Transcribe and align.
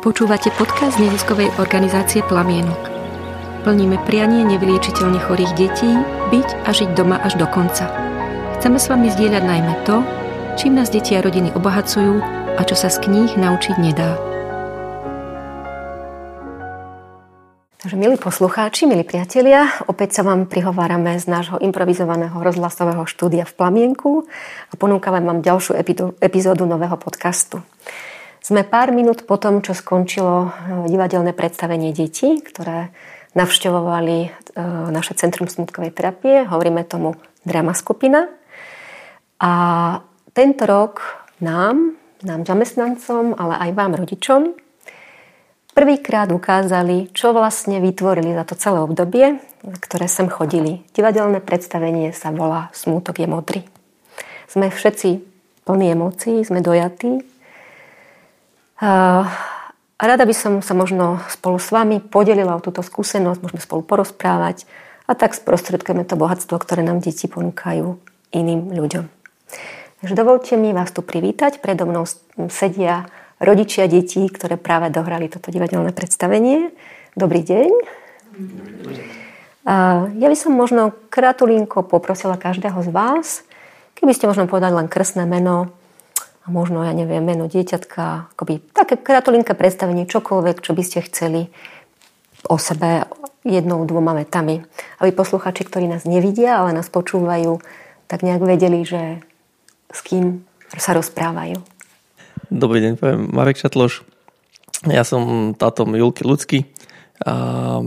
Počúvate 0.00 0.48
podcast 0.56 0.96
neziskovej 0.96 1.52
organizácie 1.60 2.24
Plamienok. 2.24 2.88
Plníme 3.68 4.00
prianie 4.08 4.48
nevyliečiteľne 4.48 5.20
chorých 5.20 5.52
detí 5.60 5.92
byť 6.32 6.48
a 6.64 6.72
žiť 6.72 6.96
doma 6.96 7.20
až 7.20 7.36
do 7.36 7.44
konca. 7.44 7.84
Chceme 8.56 8.80
s 8.80 8.88
vami 8.88 9.12
zdieľať 9.12 9.44
najmä 9.44 9.84
to, 9.84 10.00
čím 10.56 10.80
nás 10.80 10.88
deti 10.88 11.12
a 11.12 11.20
rodiny 11.20 11.52
obohacujú 11.52 12.16
a 12.56 12.60
čo 12.64 12.80
sa 12.80 12.88
z 12.88 12.96
kníh 12.96 13.36
naučiť 13.36 13.76
nedá. 13.76 14.16
Takže 17.84 17.96
milí 18.00 18.16
poslucháči, 18.16 18.88
milí 18.88 19.04
priatelia, 19.04 19.68
opäť 19.84 20.16
sa 20.16 20.22
vám 20.24 20.48
prihovárame 20.48 21.20
z 21.20 21.28
nášho 21.28 21.60
improvizovaného 21.60 22.40
rozhlasového 22.40 23.04
štúdia 23.04 23.44
v 23.44 23.52
Plamienku 23.52 24.24
a 24.72 24.74
ponúkame 24.80 25.20
vám 25.20 25.44
ďalšiu 25.44 25.76
epizódu 26.24 26.64
nového 26.64 26.96
podcastu. 26.96 27.60
Sme 28.40 28.64
pár 28.64 28.88
minút 28.96 29.28
po 29.28 29.36
tom, 29.36 29.60
čo 29.60 29.76
skončilo 29.76 30.48
e, 30.48 30.50
divadelné 30.88 31.36
predstavenie 31.36 31.92
detí, 31.92 32.40
ktoré 32.40 32.88
navštevovali 33.36 34.18
e, 34.24 34.28
naše 34.88 35.12
Centrum 35.12 35.44
smutkovej 35.44 35.92
terapie. 35.92 36.48
Hovoríme 36.48 36.88
tomu 36.88 37.20
drama 37.44 37.76
skupina. 37.76 38.32
A 39.40 39.52
tento 40.32 40.64
rok 40.64 41.04
nám, 41.44 42.00
nám 42.24 42.48
zamestnancom, 42.48 43.36
ale 43.36 43.60
aj 43.68 43.70
vám 43.76 43.92
rodičom, 44.00 44.56
prvýkrát 45.76 46.32
ukázali, 46.32 47.12
čo 47.12 47.36
vlastne 47.36 47.80
vytvorili 47.80 48.36
za 48.36 48.44
to 48.48 48.56
celé 48.56 48.78
obdobie, 48.80 49.36
ktoré 49.84 50.08
sem 50.08 50.28
chodili. 50.32 50.84
Divadelné 50.96 51.40
predstavenie 51.44 52.12
sa 52.16 52.32
volá 52.32 52.72
Smútok 52.72 53.20
je 53.20 53.28
modrý. 53.28 53.60
Sme 54.48 54.72
všetci 54.72 55.24
plní 55.68 55.92
emócií, 55.92 56.42
sme 56.42 56.64
dojatí, 56.64 57.22
rada 58.80 60.24
by 60.24 60.34
som 60.34 60.64
sa 60.64 60.72
možno 60.72 61.20
spolu 61.28 61.60
s 61.60 61.68
vami 61.68 62.00
podelila 62.00 62.56
o 62.56 62.64
túto 62.64 62.80
skúsenosť, 62.80 63.44
môžeme 63.44 63.60
spolu 63.60 63.84
porozprávať 63.84 64.64
a 65.04 65.12
tak 65.12 65.36
sprostredkujeme 65.36 66.08
to 66.08 66.16
bohatstvo, 66.16 66.56
ktoré 66.56 66.80
nám 66.80 67.04
deti 67.04 67.28
ponúkajú 67.28 68.00
iným 68.32 68.72
ľuďom. 68.72 69.04
Takže 70.00 70.14
dovolte 70.16 70.56
mi 70.56 70.72
vás 70.72 70.88
tu 70.96 71.04
privítať. 71.04 71.60
Predo 71.60 71.84
mnou 71.84 72.08
sedia 72.48 73.04
rodičia 73.36 73.84
detí, 73.84 74.24
ktoré 74.32 74.56
práve 74.56 74.88
dohrali 74.88 75.28
toto 75.28 75.52
divadelné 75.52 75.92
predstavenie. 75.92 76.72
Dobrý 77.12 77.44
deň. 77.44 77.68
Ja 80.16 80.26
by 80.32 80.36
som 80.38 80.56
možno 80.56 80.96
kratulinko 81.12 81.84
poprosila 81.84 82.40
každého 82.40 82.80
z 82.80 82.88
vás, 82.88 83.44
keby 84.00 84.16
ste 84.16 84.24
možno 84.24 84.48
povedali 84.48 84.72
len 84.72 84.88
krstné 84.88 85.28
meno, 85.28 85.68
a 86.40 86.46
možno, 86.48 86.80
ja 86.80 86.96
neviem, 86.96 87.20
meno 87.20 87.46
dieťatka, 87.46 88.32
akoby 88.32 88.64
také 88.72 88.96
kratolinké 88.96 89.52
predstavenie, 89.52 90.08
čokoľvek, 90.08 90.56
čo 90.64 90.72
by 90.72 90.82
ste 90.82 91.04
chceli 91.04 91.52
o 92.48 92.56
sebe 92.56 93.04
jednou, 93.44 93.84
dvoma 93.84 94.16
vetami. 94.16 94.64
Aby 95.00 95.12
posluchači, 95.12 95.68
ktorí 95.68 95.84
nás 95.84 96.08
nevidia, 96.08 96.64
ale 96.64 96.72
nás 96.72 96.88
počúvajú, 96.88 97.60
tak 98.08 98.24
nejak 98.24 98.40
vedeli, 98.40 98.84
že 98.88 99.20
s 99.92 100.00
kým 100.00 100.44
sa 100.80 100.96
rozprávajú. 100.96 101.60
Dobrý 102.48 102.80
deň, 102.82 102.92
poviem 102.96 103.22
Marek 103.30 103.60
Šatloš. 103.60 104.02
Ja 104.88 105.04
som 105.04 105.52
tátom 105.52 105.92
Julky 105.92 106.24
Ľudský 106.24 106.58
a 107.20 107.84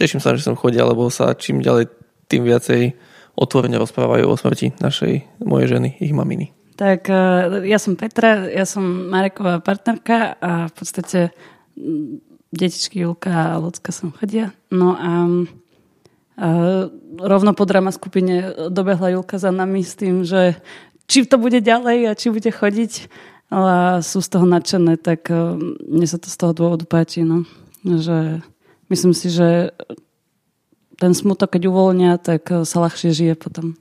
teším 0.00 0.24
sa, 0.24 0.32
že 0.32 0.48
som 0.48 0.56
chodil, 0.56 0.80
lebo 0.80 1.12
sa 1.12 1.36
čím 1.36 1.60
ďalej, 1.60 1.92
tým 2.32 2.48
viacej 2.48 2.96
otvorene 3.36 3.76
rozprávajú 3.76 4.24
o 4.32 4.38
smrti 4.40 4.80
našej, 4.80 5.44
mojej 5.44 5.76
ženy, 5.76 6.00
ich 6.00 6.16
maminy. 6.16 6.56
Tak 6.82 7.06
e, 7.06 7.22
ja 7.70 7.78
som 7.78 7.94
Petra, 7.94 8.50
ja 8.50 8.66
som 8.66 8.82
Mareková 9.06 9.62
partnerka 9.62 10.34
a 10.42 10.66
v 10.66 10.72
podstate 10.74 11.30
detičky 12.50 13.06
Julka 13.06 13.54
a 13.54 13.62
Lucka 13.62 13.94
som 13.94 14.10
chodia. 14.10 14.50
No 14.66 14.98
a, 14.98 15.30
a 16.42 16.48
rovno 17.22 17.54
po 17.54 17.70
drama 17.70 17.94
skupine 17.94 18.50
dobehla 18.66 19.14
Julka 19.14 19.38
za 19.38 19.54
nami 19.54 19.86
s 19.86 19.94
tým, 19.94 20.26
že 20.26 20.58
či 21.06 21.22
to 21.22 21.38
bude 21.38 21.62
ďalej 21.62 22.10
a 22.10 22.18
či 22.18 22.34
bude 22.34 22.50
chodiť. 22.50 23.06
Ale 23.52 24.02
sú 24.02 24.18
z 24.18 24.28
toho 24.34 24.46
nadšené, 24.50 24.98
tak 24.98 25.30
e, 25.30 25.54
mne 25.86 26.06
sa 26.10 26.18
to 26.18 26.26
z 26.26 26.34
toho 26.34 26.50
dôvodu 26.50 26.82
páči. 26.82 27.22
No. 27.22 27.46
Že 27.86 28.42
myslím 28.90 29.14
si, 29.14 29.30
že 29.30 29.70
ten 30.98 31.14
smutok, 31.14 31.54
keď 31.54 31.70
uvoľnia, 31.70 32.18
tak 32.18 32.50
e, 32.50 32.66
sa 32.66 32.82
ľahšie 32.82 33.14
žije 33.14 33.38
potom. 33.38 33.78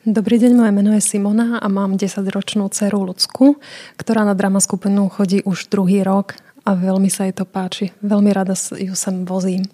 Dobrý 0.00 0.40
deň, 0.40 0.56
moje 0.56 0.72
meno 0.72 0.96
je 0.96 1.04
Simona 1.04 1.60
a 1.60 1.68
mám 1.68 2.00
10-ročnú 2.00 2.72
dceru 2.72 3.04
Lucku, 3.04 3.60
ktorá 4.00 4.24
na 4.24 4.32
drama 4.32 4.56
skupinu 4.56 5.12
chodí 5.12 5.44
už 5.44 5.68
druhý 5.68 6.00
rok 6.00 6.40
a 6.64 6.72
veľmi 6.72 7.12
sa 7.12 7.28
jej 7.28 7.36
to 7.36 7.44
páči. 7.44 7.92
Veľmi 8.00 8.32
rada 8.32 8.56
ju 8.56 8.96
sem 8.96 9.28
vozím. 9.28 9.68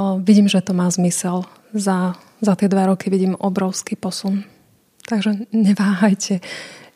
O, 0.00 0.16
vidím, 0.16 0.48
že 0.48 0.64
to 0.64 0.72
má 0.72 0.88
zmysel. 0.88 1.44
Za, 1.76 2.16
za 2.40 2.56
tie 2.56 2.72
dva 2.72 2.88
roky 2.88 3.12
vidím 3.12 3.36
obrovský 3.36 4.00
posun. 4.00 4.48
Takže 5.04 5.44
neváhajte. 5.52 6.40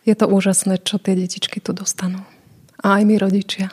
Je 0.09 0.14
to 0.16 0.25
úžasné, 0.25 0.81
čo 0.81 0.97
tie 0.97 1.12
detičky 1.12 1.60
tu 1.60 1.76
dostanú. 1.76 2.25
A 2.81 2.97
aj 2.97 3.12
my 3.12 3.20
rodičia. 3.20 3.69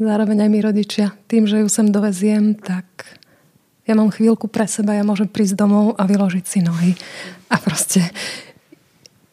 Zároveň 0.00 0.48
aj 0.48 0.50
my 0.56 0.60
rodičia. 0.64 1.12
Tým, 1.28 1.44
že 1.44 1.60
ju 1.60 1.68
sem 1.68 1.92
doveziem, 1.92 2.56
tak 2.56 2.88
ja 3.86 3.94
mám 3.94 4.10
chvíľku 4.10 4.50
pre 4.50 4.66
seba, 4.66 4.98
ja 4.98 5.06
môžem 5.06 5.30
prísť 5.30 5.62
domov 5.62 5.94
a 5.94 6.10
vyložiť 6.10 6.44
si 6.44 6.58
nohy. 6.58 6.98
A 7.46 7.62
proste 7.62 8.02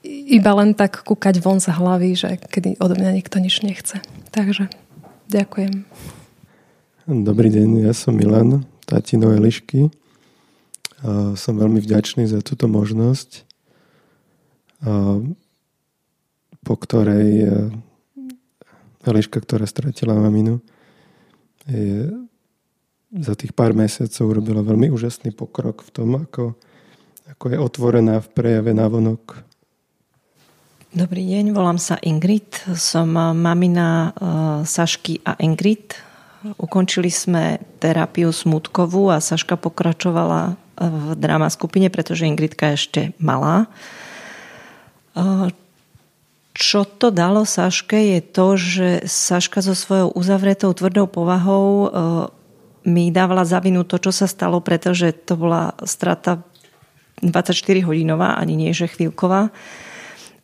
iba 0.06 0.54
len 0.54 0.78
tak 0.78 1.02
kúkať 1.02 1.42
von 1.42 1.58
z 1.58 1.74
hlavy, 1.74 2.14
že 2.14 2.30
kedy 2.38 2.78
odo 2.78 2.94
mňa 2.94 3.18
nikto 3.18 3.42
nič 3.42 3.66
nechce. 3.66 3.98
Takže 4.30 4.70
ďakujem. 5.34 5.90
Dobrý 7.10 7.50
deň, 7.50 7.90
ja 7.90 7.94
som 7.98 8.14
Milan, 8.14 8.64
tatino 8.86 9.34
Elišky. 9.34 9.90
Som 11.36 11.60
veľmi 11.60 11.84
vďačný 11.84 12.30
za 12.30 12.40
túto 12.40 12.70
možnosť, 12.72 13.44
po 16.64 16.76
ktorej 16.80 17.28
e, 17.44 17.48
Eliška, 19.04 19.44
ktorá 19.44 19.68
stratila 19.68 20.16
maminu, 20.16 20.64
je 21.68 22.08
za 23.14 23.38
tých 23.38 23.54
pár 23.54 23.78
mesiacov 23.78 24.26
urobila 24.26 24.66
veľmi 24.66 24.90
úžasný 24.90 25.38
pokrok 25.38 25.86
v 25.86 25.90
tom, 25.94 26.10
ako, 26.18 26.58
ako 27.30 27.46
je 27.54 27.58
otvorená 27.62 28.18
v 28.18 28.28
prejave 28.34 28.74
vonok. 28.74 29.46
Dobrý 30.94 31.26
deň, 31.26 31.58
volám 31.58 31.82
sa 31.82 31.98
Ingrid, 32.02 32.54
som 32.78 33.10
mamina 33.18 34.14
uh, 34.14 34.14
Sašky 34.62 35.22
a 35.26 35.34
Ingrid. 35.42 35.98
Ukončili 36.58 37.10
sme 37.10 37.58
terapiu 37.82 38.30
smutkovú 38.30 39.10
a 39.10 39.18
Saška 39.18 39.58
pokračovala 39.58 40.54
v 40.78 41.08
drama 41.18 41.50
skupine, 41.50 41.90
pretože 41.90 42.30
Ingridka 42.30 42.74
je 42.74 42.78
ešte 42.78 43.02
malá. 43.18 43.66
Uh, 45.18 45.50
čo 46.54 46.86
to 46.86 47.10
dalo 47.10 47.46
Saške 47.46 47.98
je 47.98 48.20
to, 48.22 48.48
že 48.58 48.88
Saška 49.10 49.66
so 49.66 49.74
svojou 49.74 50.14
uzavretou 50.14 50.70
tvrdou 50.78 51.10
povahou 51.10 51.66
uh, 51.90 51.90
mi 52.84 53.12
dávala 53.12 53.48
za 53.48 53.60
vinu 53.64 53.84
to, 53.88 54.00
čo 54.00 54.12
sa 54.12 54.28
stalo, 54.28 54.60
pretože 54.60 55.12
to 55.14 55.40
bola 55.40 55.76
strata 55.88 56.44
24-hodinová, 57.24 58.36
ani 58.36 58.60
nie 58.60 58.72
že 58.76 58.92
chvíľková. 58.92 59.52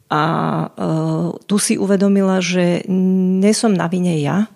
A 0.10 0.24
uh, 0.66 1.38
tu 1.46 1.62
si 1.62 1.78
uvedomila, 1.78 2.42
že 2.42 2.82
nesom 2.90 3.78
na 3.78 3.86
vine 3.86 4.18
ja, 4.18 4.50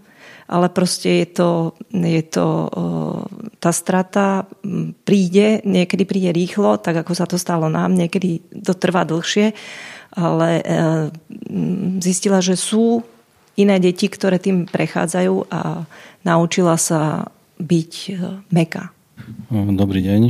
ale 0.50 0.68
proste 0.74 1.24
je 1.24 1.28
to, 1.30 1.50
je 1.94 2.24
to 2.26 2.46
uh, 2.68 3.22
tá 3.62 3.70
strata 3.70 4.50
príde, 5.06 5.62
niekedy 5.62 6.04
príde 6.10 6.32
rýchlo, 6.34 6.82
tak 6.82 7.06
ako 7.06 7.14
sa 7.14 7.30
to 7.30 7.38
stalo 7.38 7.70
nám, 7.70 7.94
niekedy 7.94 8.42
to 8.50 8.74
trvá 8.74 9.06
dlhšie, 9.06 9.54
ale 10.18 10.50
uh, 10.62 11.08
zistila, 12.02 12.42
že 12.42 12.58
sú 12.58 13.06
iné 13.54 13.78
deti, 13.78 14.10
ktoré 14.10 14.42
tým 14.42 14.66
prechádzajú 14.66 15.53
a 15.53 15.86
naučila 16.26 16.82
sa 16.82 17.29
byť 17.59 17.94
e, 18.09 18.14
meka. 18.53 18.94
Dobrý 19.52 20.02
deň, 20.02 20.22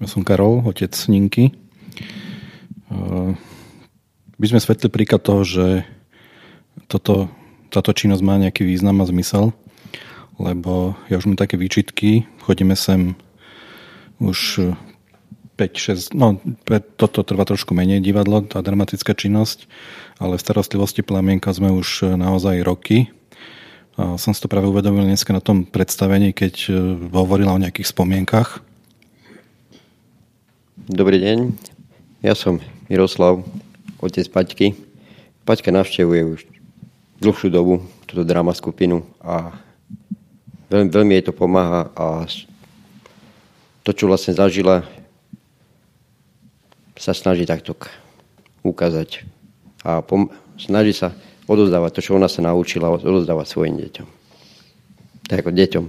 ja 0.00 0.06
som 0.06 0.24
Karol, 0.24 0.64
otec 0.64 0.92
Ninky. 1.08 1.50
E, 1.50 1.52
by 4.40 4.46
sme 4.48 4.60
svetli 4.60 4.88
príklad 4.88 5.24
toho, 5.24 5.44
že 5.44 5.66
toto, 6.88 7.28
táto 7.68 7.92
činnosť 7.92 8.22
má 8.24 8.40
nejaký 8.40 8.64
význam 8.64 9.00
a 9.00 9.08
zmysel, 9.08 9.52
lebo 10.40 10.96
ja 11.12 11.20
už 11.20 11.28
mám 11.28 11.38
také 11.40 11.60
výčitky, 11.60 12.24
chodíme 12.42 12.74
sem 12.74 13.14
už 14.20 14.72
5-6, 15.60 16.16
no 16.16 16.40
toto 16.96 17.20
trvá 17.20 17.44
trošku 17.44 17.76
menej 17.76 18.00
divadlo, 18.00 18.40
tá 18.48 18.64
dramatická 18.64 19.12
činnosť, 19.12 19.68
ale 20.16 20.40
v 20.40 20.44
starostlivosti 20.44 21.04
plamienka 21.04 21.52
sme 21.52 21.68
už 21.68 22.16
naozaj 22.16 22.64
roky 22.64 23.12
som 24.16 24.32
si 24.32 24.40
to 24.40 24.48
práve 24.48 24.64
uvedomil 24.64 25.04
dneska 25.04 25.32
na 25.32 25.44
tom 25.44 25.68
predstavení, 25.68 26.32
keď 26.32 26.54
e, 26.68 26.72
hovorila 27.12 27.52
o 27.52 27.62
nejakých 27.62 27.92
spomienkach. 27.92 28.64
Dobrý 30.88 31.20
deň, 31.20 31.52
ja 32.24 32.32
som 32.32 32.64
Miroslav, 32.88 33.44
otec 34.00 34.24
Paťky. 34.32 34.72
Paťka 35.44 35.68
navštevuje 35.68 36.22
už 36.24 36.40
dlhšiu 37.20 37.52
dobu, 37.52 37.84
túto 38.08 38.24
drama 38.24 38.56
skupinu 38.56 39.04
a 39.20 39.52
veľmi, 40.72 40.88
veľmi 40.88 41.12
jej 41.20 41.24
to 41.28 41.36
pomáha 41.36 41.92
a 41.92 42.24
to, 43.84 43.92
čo 43.92 44.08
vlastne 44.08 44.32
zažila, 44.32 44.88
sa 46.96 47.12
snaží 47.16 47.48
takto 47.48 47.72
ukázať 48.60 49.24
a 49.80 50.04
pom- 50.04 50.28
snaží 50.60 50.92
sa 50.92 51.16
odozdávať 51.50 51.98
to, 51.98 52.00
čo 52.06 52.14
ona 52.14 52.30
sa 52.30 52.46
naučila, 52.46 52.94
odozdávať 52.94 53.46
svojim 53.50 53.74
deťom. 53.82 54.06
Tak 55.26 55.42
ako 55.42 55.50
deťom, 55.50 55.84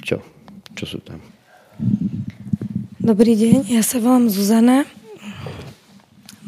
čo, 0.00 0.16
čo 0.72 0.84
sú 0.88 0.98
tam. 1.04 1.20
Dobrý 3.04 3.36
deň, 3.36 3.68
ja 3.68 3.84
sa 3.84 4.00
volám 4.00 4.32
Zuzana. 4.32 4.88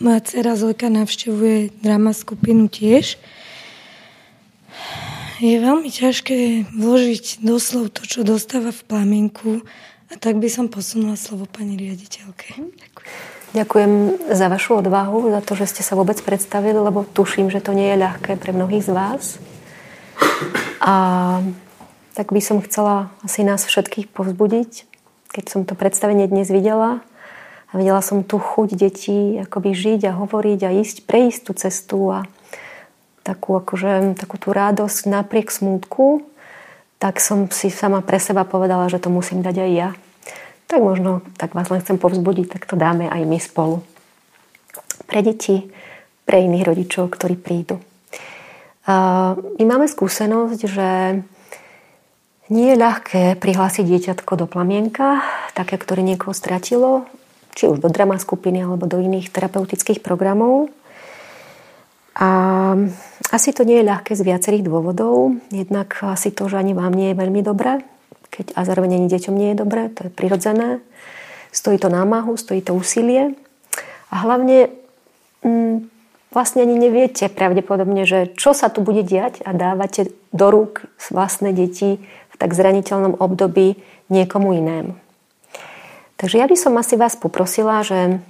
Moja 0.00 0.20
dcera 0.24 0.56
Zojka 0.56 0.88
navštevuje 0.88 1.76
drama 1.84 2.16
skupinu 2.16 2.68
tiež. 2.72 3.20
Je 5.36 5.56
veľmi 5.60 5.92
ťažké 5.92 6.72
vložiť 6.72 7.44
doslov 7.44 7.92
to, 7.92 8.08
čo 8.08 8.24
dostáva 8.24 8.72
v 8.72 8.82
plamienku 8.88 9.60
a 10.08 10.14
tak 10.16 10.40
by 10.40 10.48
som 10.48 10.72
posunula 10.72 11.20
slovo 11.20 11.44
pani 11.44 11.76
riaditeľke. 11.76 12.56
Ďakujem. 12.56 13.36
Ďakujem 13.56 14.20
za 14.37 14.53
vašu 14.53 14.85
odvahu, 14.85 15.32
za 15.32 15.41
to, 15.41 15.56
že 15.56 15.73
ste 15.73 15.81
sa 15.81 15.97
vôbec 15.97 16.20
predstavili, 16.20 16.76
lebo 16.76 17.08
tuším, 17.08 17.49
že 17.49 17.64
to 17.64 17.73
nie 17.73 17.88
je 17.88 18.05
ľahké 18.05 18.37
pre 18.37 18.53
mnohých 18.53 18.85
z 18.85 18.93
vás. 18.93 19.41
A 20.85 20.94
tak 22.12 22.37
by 22.37 22.41
som 22.44 22.61
chcela 22.61 23.08
asi 23.25 23.49
nás 23.49 23.64
všetkých 23.64 24.12
povzbudiť, 24.12 24.85
keď 25.32 25.44
som 25.49 25.64
to 25.64 25.73
predstavenie 25.73 26.29
dnes 26.29 26.53
videla 26.53 27.00
a 27.73 27.81
videla 27.81 28.05
som 28.05 28.20
tu 28.29 28.37
chuť 28.37 28.76
detí 28.76 29.41
akoby 29.41 29.73
žiť 29.73 30.12
a 30.12 30.17
hovoriť 30.20 30.61
a 30.69 30.76
ísť, 30.76 31.09
prejsť 31.09 31.41
tú 31.49 31.52
cestu 31.56 32.00
a 32.12 32.29
takú, 33.25 33.56
akože, 33.56 34.20
takú 34.20 34.37
tú 34.37 34.52
radosť 34.52 35.09
napriek 35.09 35.49
smútku, 35.49 36.29
tak 37.00 37.25
som 37.25 37.49
si 37.49 37.73
sama 37.73 38.05
pre 38.05 38.20
seba 38.20 38.44
povedala, 38.44 38.93
že 38.93 39.00
to 39.00 39.09
musím 39.09 39.41
dať 39.41 39.56
aj 39.64 39.73
ja 39.73 39.91
tak 40.66 40.82
možno, 40.82 41.22
tak 41.38 41.54
vás 41.54 41.70
len 41.70 41.80
chcem 41.80 41.98
povzbudiť, 41.98 42.46
tak 42.58 42.66
to 42.66 42.74
dáme 42.74 43.06
aj 43.06 43.22
my 43.22 43.38
spolu. 43.38 43.86
Pre 45.06 45.20
deti, 45.22 45.70
pre 46.26 46.42
iných 46.42 46.66
rodičov, 46.66 47.14
ktorí 47.14 47.38
prídu. 47.38 47.78
My 48.90 49.62
máme 49.62 49.86
skúsenosť, 49.86 50.60
že 50.66 50.88
nie 52.50 52.66
je 52.70 52.78
ľahké 52.78 53.38
prihlásiť 53.42 53.82
dieťatko 53.82 54.32
do 54.38 54.46
plamienka, 54.46 55.22
také, 55.54 55.78
ktoré 55.78 56.06
niekoho 56.06 56.30
stratilo, 56.30 57.02
či 57.58 57.66
už 57.66 57.82
do 57.82 57.90
drama 57.90 58.18
skupiny 58.18 58.62
alebo 58.62 58.86
do 58.86 59.02
iných 59.02 59.34
terapeutických 59.34 59.98
programov. 59.98 60.70
A 62.14 62.28
asi 63.34 63.50
to 63.50 63.66
nie 63.66 63.82
je 63.82 63.90
ľahké 63.90 64.14
z 64.14 64.22
viacerých 64.22 64.62
dôvodov. 64.62 65.34
Jednak 65.50 65.98
asi 66.06 66.30
to, 66.30 66.46
že 66.46 66.58
ani 66.58 66.72
vám 66.74 66.94
nie 66.94 67.10
je 67.10 67.18
veľmi 67.18 67.42
dobré, 67.42 67.82
keď 68.37 68.53
a 68.53 68.69
zároveň 68.69 69.00
ani 69.00 69.09
deťom 69.09 69.35
nie 69.35 69.56
je 69.56 69.61
dobré, 69.65 69.88
to 69.88 70.06
je 70.06 70.12
prirodzené. 70.12 70.85
Stojí 71.56 71.81
to 71.81 71.88
námahu, 71.88 72.37
stojí 72.37 72.61
to 72.61 72.77
úsilie 72.77 73.33
a 74.12 74.15
hlavne 74.21 74.69
mm, 75.41 75.88
vlastne 76.37 76.69
ani 76.69 76.77
neviete 76.77 77.33
pravdepodobne, 77.33 78.05
že 78.05 78.29
čo 78.37 78.53
sa 78.53 78.69
tu 78.69 78.85
bude 78.85 79.00
diať 79.00 79.41
a 79.41 79.56
dávate 79.56 80.12
do 80.37 80.53
rúk 80.53 80.85
vlastné 81.09 81.56
deti 81.56 81.97
v 82.29 82.35
tak 82.37 82.53
zraniteľnom 82.53 83.17
období 83.17 83.81
niekomu 84.12 84.53
inému. 84.53 84.93
Takže 86.21 86.37
ja 86.37 86.47
by 86.49 86.56
som 86.56 86.77
asi 86.77 87.00
vás 87.00 87.17
poprosila, 87.17 87.81
že, 87.81 88.21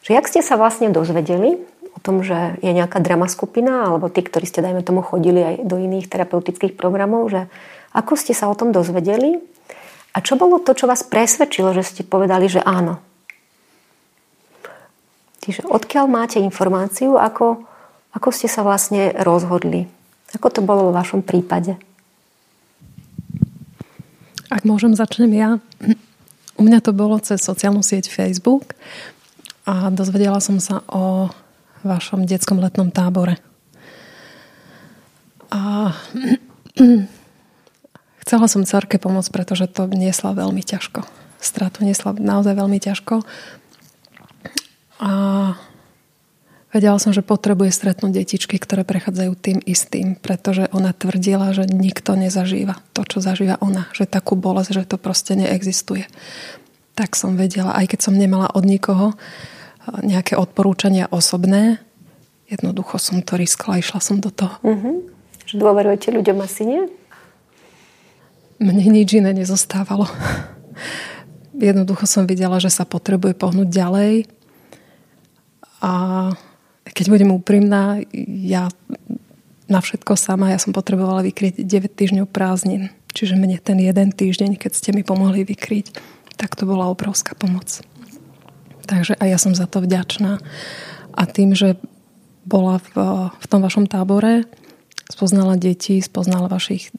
že 0.00 0.16
jak 0.16 0.28
ste 0.28 0.40
sa 0.40 0.56
vlastne 0.56 0.92
dozvedeli 0.92 1.60
o 1.92 1.98
tom, 2.00 2.24
že 2.24 2.56
je 2.64 2.72
nejaká 2.72 3.00
drama 3.04 3.28
skupina, 3.28 3.88
alebo 3.88 4.08
tí, 4.08 4.24
ktorí 4.24 4.48
ste, 4.48 4.64
dajme 4.64 4.84
tomu, 4.84 5.04
chodili 5.04 5.40
aj 5.40 5.54
do 5.64 5.76
iných 5.76 6.08
terapeutických 6.08 6.76
programov, 6.76 7.28
že 7.28 7.52
ako 7.92 8.12
ste 8.16 8.32
sa 8.32 8.48
o 8.48 8.56
tom 8.56 8.72
dozvedeli? 8.72 9.36
A 10.12 10.20
čo 10.20 10.36
bolo 10.36 10.60
to, 10.60 10.76
čo 10.76 10.88
vás 10.88 11.04
presvedčilo, 11.04 11.72
že 11.72 11.84
ste 11.84 12.02
povedali, 12.04 12.48
že 12.48 12.60
áno? 12.60 13.00
Čiže 15.42 15.66
odkiaľ 15.66 16.06
máte 16.06 16.38
informáciu, 16.38 17.16
ako, 17.16 17.64
ako 18.14 18.28
ste 18.30 18.46
sa 18.46 18.62
vlastne 18.62 19.12
rozhodli? 19.24 19.88
Ako 20.36 20.48
to 20.48 20.60
bolo 20.64 20.88
vo 20.88 20.96
vašom 20.96 21.24
prípade? 21.24 21.76
Ak 24.52 24.68
môžem, 24.68 24.92
začnem 24.92 25.32
ja. 25.32 25.50
U 26.56 26.62
mňa 26.62 26.84
to 26.84 26.92
bolo 26.92 27.16
cez 27.24 27.40
sociálnu 27.40 27.80
sieť 27.80 28.12
Facebook 28.12 28.76
a 29.64 29.88
dozvedela 29.88 30.38
som 30.44 30.60
sa 30.60 30.84
o 30.92 31.32
vašom 31.82 32.28
detskom 32.28 32.60
letnom 32.62 32.92
tábore. 32.92 33.40
A 35.48 35.92
Chcela 38.22 38.46
som 38.46 38.62
cerke 38.62 39.02
pomôcť, 39.02 39.30
pretože 39.34 39.66
to 39.66 39.90
niesla 39.90 40.32
veľmi 40.32 40.62
ťažko. 40.62 41.02
Stratu 41.42 41.82
niesla 41.82 42.14
naozaj 42.14 42.54
veľmi 42.54 42.78
ťažko. 42.78 43.26
A 45.02 45.12
vedela 46.70 46.96
som, 47.02 47.10
že 47.10 47.26
potrebuje 47.26 47.74
stretnúť 47.74 48.22
detičky, 48.22 48.62
ktoré 48.62 48.86
prechádzajú 48.86 49.32
tým 49.34 49.58
istým, 49.66 50.14
pretože 50.14 50.70
ona 50.70 50.94
tvrdila, 50.94 51.50
že 51.50 51.66
nikto 51.66 52.14
nezažíva 52.14 52.78
to, 52.94 53.02
čo 53.02 53.18
zažíva 53.18 53.58
ona. 53.58 53.90
Že 53.90 54.06
takú 54.06 54.38
bolesť, 54.38 54.70
že 54.78 54.82
to 54.86 55.02
proste 55.02 55.34
neexistuje. 55.34 56.06
Tak 56.94 57.18
som 57.18 57.34
vedela, 57.34 57.74
aj 57.74 57.90
keď 57.90 58.00
som 58.06 58.14
nemala 58.14 58.46
od 58.54 58.62
nikoho 58.62 59.18
nejaké 60.06 60.38
odporúčania 60.38 61.10
osobné, 61.10 61.82
jednoducho 62.46 63.02
som 63.02 63.18
to 63.18 63.34
riskla, 63.34 63.82
išla 63.82 63.98
som 63.98 64.22
do 64.22 64.30
toho. 64.30 64.54
Že 65.42 65.58
dôverujete 65.58 66.14
ľuďom 66.14 66.38
asi 66.38 66.62
nie? 66.62 66.82
Mne 68.62 68.86
nič 68.86 69.18
iné 69.18 69.34
nezostávalo. 69.34 70.06
Jednoducho 71.58 72.06
som 72.06 72.24
videla, 72.24 72.62
že 72.62 72.70
sa 72.70 72.86
potrebuje 72.86 73.34
pohnúť 73.34 73.68
ďalej. 73.68 74.14
A 75.82 75.92
keď 76.86 77.06
budem 77.10 77.30
úprimná, 77.34 77.98
ja 78.26 78.70
na 79.66 79.80
všetko 79.82 80.14
sama, 80.14 80.54
ja 80.54 80.62
som 80.62 80.70
potrebovala 80.70 81.26
vykryť 81.26 81.64
9 81.64 81.98
týždňov 81.98 82.26
prázdnin. 82.30 82.94
Čiže 83.12 83.36
mne 83.36 83.58
ten 83.60 83.78
jeden 83.82 84.14
týždeň, 84.14 84.56
keď 84.56 84.72
ste 84.72 84.90
mi 84.94 85.04
pomohli 85.04 85.44
vykryť, 85.44 85.96
tak 86.38 86.56
to 86.56 86.64
bola 86.64 86.88
obrovská 86.88 87.36
pomoc. 87.36 87.82
Takže 88.88 89.16
aj 89.20 89.28
ja 89.28 89.38
som 89.38 89.52
za 89.52 89.68
to 89.68 89.84
vďačná. 89.84 90.40
A 91.12 91.22
tým, 91.28 91.52
že 91.52 91.76
bola 92.42 92.82
v, 92.82 92.90
v 93.38 93.46
tom 93.46 93.62
vašom 93.62 93.86
tábore, 93.86 94.48
spoznala 95.12 95.54
deti, 95.60 96.00
spoznala 96.00 96.50
vašich 96.50 96.90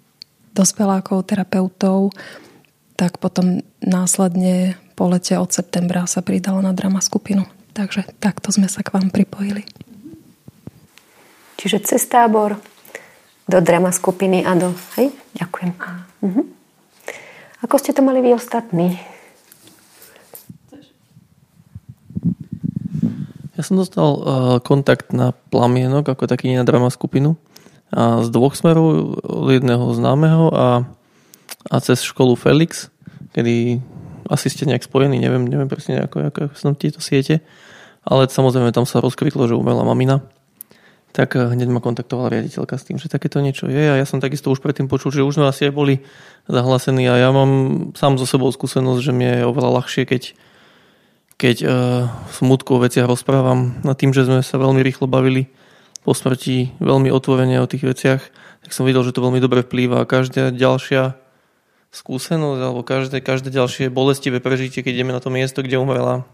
dospelákov, 0.53 1.25
terapeutov, 1.25 2.13
tak 2.93 3.17
potom 3.17 3.65
následne 3.81 4.77
po 4.93 5.09
lete 5.09 5.35
od 5.41 5.49
septembra 5.49 6.05
sa 6.05 6.21
pridala 6.21 6.61
na 6.61 6.71
drama 6.71 7.01
skupinu. 7.01 7.49
Takže 7.73 8.05
takto 8.21 8.53
sme 8.53 8.69
sa 8.69 8.85
k 8.85 8.93
vám 8.93 9.09
pripojili. 9.09 9.65
Čiže 11.57 11.81
cez 11.81 12.05
tábor 12.05 12.61
do 13.49 13.59
drama 13.59 13.89
skupiny 13.89 14.45
a 14.45 14.53
do... 14.53 14.77
Hej? 14.95 15.09
Ďakujem. 15.35 15.69
Mhm. 16.21 16.41
Ako 17.63 17.79
ste 17.79 17.95
to 17.95 18.03
mali 18.03 18.19
vy 18.19 18.35
ostatní? 18.35 18.99
Ja 23.53 23.61
som 23.61 23.79
dostal 23.79 24.09
uh, 24.17 24.21
kontakt 24.59 25.15
na 25.15 25.31
plamienok 25.53 26.11
ako 26.11 26.27
taký 26.27 26.51
na 26.57 26.67
drama 26.67 26.91
skupinu 26.91 27.39
z 27.93 28.27
dvoch 28.33 28.57
smerov, 28.57 29.21
jedného 29.53 29.85
známeho 29.93 30.49
a, 30.49 30.67
a 31.69 31.75
cez 31.77 32.01
školu 32.01 32.33
Felix, 32.33 32.89
kedy 33.37 33.79
asi 34.27 34.47
ste 34.49 34.65
nejak 34.65 34.87
spojení, 34.87 35.21
neviem, 35.21 35.45
neviem 35.45 35.69
presne 35.69 36.01
ako, 36.01 36.33
ako, 36.33 36.41
som 36.57 36.73
tieto 36.73 37.03
siete, 37.03 37.45
ale 38.01 38.25
samozrejme 38.25 38.73
tam 38.73 38.89
sa 38.89 39.03
rozkvitlo, 39.03 39.45
že 39.45 39.53
umela 39.53 39.85
mamina, 39.85 40.25
tak 41.13 41.37
eh, 41.37 41.45
hneď 41.45 41.69
ma 41.69 41.79
kontaktovala 41.79 42.33
riaditeľka 42.33 42.75
s 42.75 42.87
tým, 42.89 42.97
že 42.97 43.11
takéto 43.11 43.39
niečo 43.39 43.69
je 43.69 43.83
a 43.93 43.95
ja 43.95 44.05
som 44.09 44.17
takisto 44.17 44.49
už 44.49 44.59
predtým 44.59 44.89
počul, 44.89 45.13
že 45.13 45.21
už 45.21 45.37
sme 45.37 45.47
asi 45.47 45.69
aj 45.69 45.73
boli 45.77 46.01
zahlasení 46.49 47.05
a 47.07 47.21
ja 47.21 47.29
mám 47.29 47.51
sám 47.93 48.17
so 48.17 48.25
sebou 48.25 48.49
skúsenosť, 48.49 48.99
že 48.99 49.13
mi 49.13 49.23
je 49.29 49.47
oveľa 49.47 49.79
ľahšie, 49.79 50.03
keď 50.09 50.33
keď 51.33 51.57
uh, 51.65 51.73
smutku 52.29 52.77
o 52.77 52.83
veciach 52.85 53.09
rozprávam 53.09 53.81
nad 53.83 53.97
tým, 53.97 54.15
že 54.15 54.23
sme 54.23 54.39
sa 54.45 54.55
veľmi 54.55 54.79
rýchlo 54.79 55.09
bavili 55.09 55.49
po 56.03 56.11
smrti 56.11 56.75
veľmi 56.83 57.09
otvorene 57.09 57.59
o 57.63 57.67
tých 57.67 57.83
veciach, 57.87 58.21
tak 58.63 58.71
som 58.71 58.87
videl, 58.87 59.03
že 59.03 59.15
to 59.15 59.23
veľmi 59.23 59.39
dobre 59.39 59.63
vplýva 59.63 60.03
a 60.03 60.09
každá 60.09 60.51
ďalšia 60.51 61.15
skúsenosť 61.93 62.59
alebo 62.59 62.81
každé, 62.81 63.21
každé 63.21 63.53
ďalšie 63.53 63.93
bolestivé 63.93 64.41
prežitie, 64.41 64.81
keď 64.81 65.03
ideme 65.03 65.15
na 65.15 65.21
to 65.21 65.29
miesto, 65.29 65.61
kde 65.61 65.77
umrela, 65.77 66.25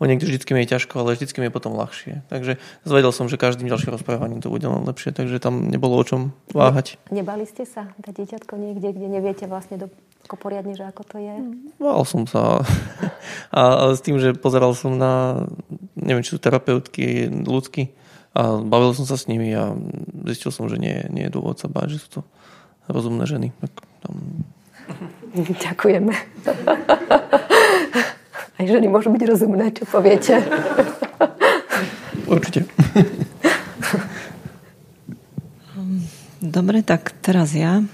o 0.00 0.08
niekde 0.08 0.24
vždycky 0.24 0.56
mi 0.56 0.64
je 0.64 0.72
ťažko, 0.72 1.04
ale 1.04 1.18
vždycky 1.18 1.44
mi 1.44 1.50
je 1.50 1.54
potom 1.54 1.76
ľahšie. 1.76 2.24
Takže 2.32 2.56
zvedel 2.88 3.12
som, 3.12 3.28
že 3.28 3.36
každým 3.36 3.68
ďalším 3.68 3.92
rozprávaním 4.00 4.40
to 4.40 4.48
bude 4.48 4.64
len 4.64 4.86
lepšie, 4.88 5.12
takže 5.12 5.42
tam 5.42 5.68
nebolo 5.68 6.00
o 6.00 6.04
čom 6.06 6.32
váhať. 6.56 6.96
Nebali 7.12 7.44
ste 7.44 7.68
sa 7.68 7.92
dať 8.00 8.24
dieťatko 8.24 8.54
niekde, 8.56 8.96
kde 8.96 9.06
neviete 9.12 9.44
vlastne 9.44 9.76
do, 9.76 9.86
ako 10.24 10.40
poriadne, 10.40 10.72
že 10.72 10.88
ako 10.88 11.02
to 11.04 11.16
je? 11.20 11.34
Bál 11.76 12.02
som 12.08 12.24
sa. 12.24 12.40
A, 13.50 13.90
a 13.90 13.98
s 13.98 14.00
tým, 14.00 14.22
že 14.22 14.30
pozeral 14.30 14.78
som 14.78 14.94
na, 14.94 15.42
neviem, 15.98 16.22
či 16.22 16.32
sú 16.32 16.38
terapeutky 16.38 17.26
ľudský, 17.26 17.90
A 18.30 18.62
bavil 18.62 18.94
som 18.94 19.06
sa 19.06 19.18
s 19.18 19.26
nimi 19.26 19.50
a 19.50 19.74
zistil 20.30 20.54
som, 20.54 20.70
že 20.70 20.78
nie, 20.78 20.94
nie 21.10 21.26
je 21.26 21.34
dôvod 21.34 21.58
sa 21.58 21.66
báť, 21.66 21.98
že 21.98 22.02
sú 22.06 22.08
to 22.08 22.20
rozumné 22.86 23.26
ženy. 23.26 23.48
Tak 23.58 23.72
tam... 24.06 24.14
Ďakujeme. 25.66 26.14
Aj 28.60 28.64
ženy 28.68 28.86
môžu 28.86 29.10
byť 29.10 29.22
rozumné, 29.24 29.72
čo 29.74 29.88
poviete. 29.88 30.38
Určite. 32.30 32.68
Dobre, 36.40 36.80
tak 36.86 37.12
teraz 37.20 37.52
ja. 37.52 37.84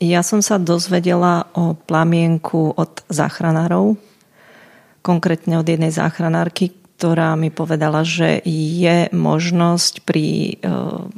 Ja 0.00 0.20
som 0.24 0.40
sa 0.40 0.56
dozvedela 0.56 1.52
o 1.52 1.76
plamienku 1.76 2.72
od 2.72 3.04
záchranárov, 3.12 4.00
konkrétne 5.04 5.60
od 5.60 5.68
jednej 5.68 5.92
záchranárky, 5.92 6.72
ktorá 7.00 7.32
mi 7.32 7.48
povedala, 7.48 8.04
že 8.04 8.44
je 8.44 9.08
možnosť 9.08 10.04
pri 10.04 10.60
uh, 10.60 11.08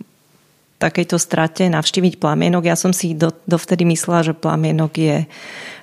takejto 0.78 1.18
strate 1.18 1.66
navštíviť 1.66 2.22
plamienok. 2.22 2.70
Ja 2.70 2.78
som 2.78 2.94
si 2.94 3.18
do, 3.18 3.34
dovtedy 3.50 3.82
myslela, 3.90 4.22
že 4.22 4.38
plamienok 4.38 4.94
je 4.94 5.16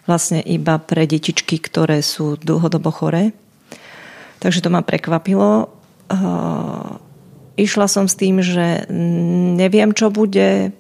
vlastne 0.08 0.40
iba 0.40 0.80
pre 0.80 1.04
detičky, 1.04 1.60
ktoré 1.60 2.00
sú 2.00 2.40
dlhodobo 2.40 2.96
choré. 2.96 3.36
Takže 4.40 4.64
to 4.64 4.72
ma 4.72 4.88
prekvapilo. 4.88 5.68
Uh, 6.08 6.96
išla 7.60 7.92
som 7.92 8.08
s 8.08 8.16
tým, 8.16 8.40
že 8.40 8.88
neviem, 9.60 9.92
čo 9.92 10.08
bude. 10.16 10.72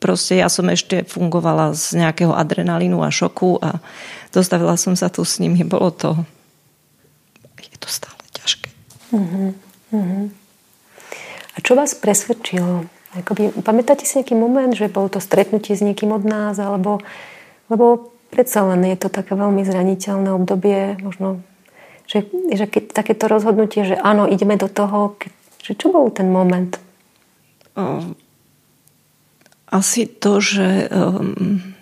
Proste 0.00 0.40
ja 0.40 0.48
som 0.48 0.72
ešte 0.72 1.04
fungovala 1.04 1.76
z 1.76 2.00
nejakého 2.00 2.32
adrenalínu 2.32 2.96
a 3.04 3.12
šoku 3.12 3.60
a 3.60 3.76
dostavila 4.32 4.80
som 4.80 4.96
sa 4.96 5.12
tu 5.12 5.20
s 5.20 5.36
nimi. 5.36 5.68
Bolo 5.68 5.92
to 5.92 6.24
je 7.70 7.78
to 7.78 7.88
stále 7.90 8.20
ťažké. 8.36 8.68
Uh-huh. 9.14 9.50
Uh-huh. 9.92 10.24
A 11.54 11.56
čo 11.62 11.72
vás 11.74 11.96
presvedčilo? 11.96 12.86
Akoby, 13.16 13.48
pamätáte 13.64 14.04
si 14.04 14.20
nejaký 14.20 14.36
moment, 14.36 14.76
že 14.76 14.92
bolo 14.92 15.08
to 15.08 15.24
stretnutie 15.24 15.72
s 15.72 15.80
niekým 15.80 16.12
od 16.12 16.24
nás, 16.28 16.60
alebo 16.60 17.00
lebo 17.66 18.14
predsa 18.30 18.62
len 18.62 18.86
je 18.86 18.98
to 18.98 19.08
také 19.10 19.34
veľmi 19.34 19.62
zraniteľné 19.66 20.30
obdobie, 20.34 20.98
možno, 21.02 21.42
že, 22.06 22.26
že 22.30 22.66
keď 22.70 22.94
takéto 22.94 23.26
rozhodnutie, 23.26 23.82
že 23.82 23.96
áno, 23.98 24.26
ideme 24.30 24.54
do 24.54 24.70
toho, 24.70 25.18
keď, 25.18 25.32
že 25.62 25.72
čo 25.74 25.90
bol 25.90 26.10
ten 26.14 26.30
moment? 26.30 26.78
Asi 29.66 30.06
to, 30.06 30.38
že 30.38 30.86
um, 30.88 31.75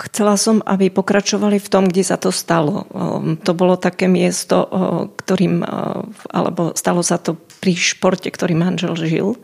Chcela 0.00 0.40
som, 0.40 0.64
aby 0.64 0.88
pokračovali 0.88 1.60
v 1.60 1.68
tom, 1.68 1.84
kde 1.84 2.00
sa 2.00 2.16
to 2.16 2.32
stalo. 2.32 2.88
Ehm, 2.88 3.36
to 3.36 3.52
bolo 3.52 3.76
také 3.76 4.08
miesto, 4.08 4.64
ktorým, 5.20 5.60
alebo 6.32 6.72
stalo 6.72 7.04
sa 7.04 7.20
to 7.20 7.36
pri 7.60 7.76
športe, 7.76 8.32
ktorý 8.32 8.56
manžel 8.56 8.96
žil. 8.96 9.36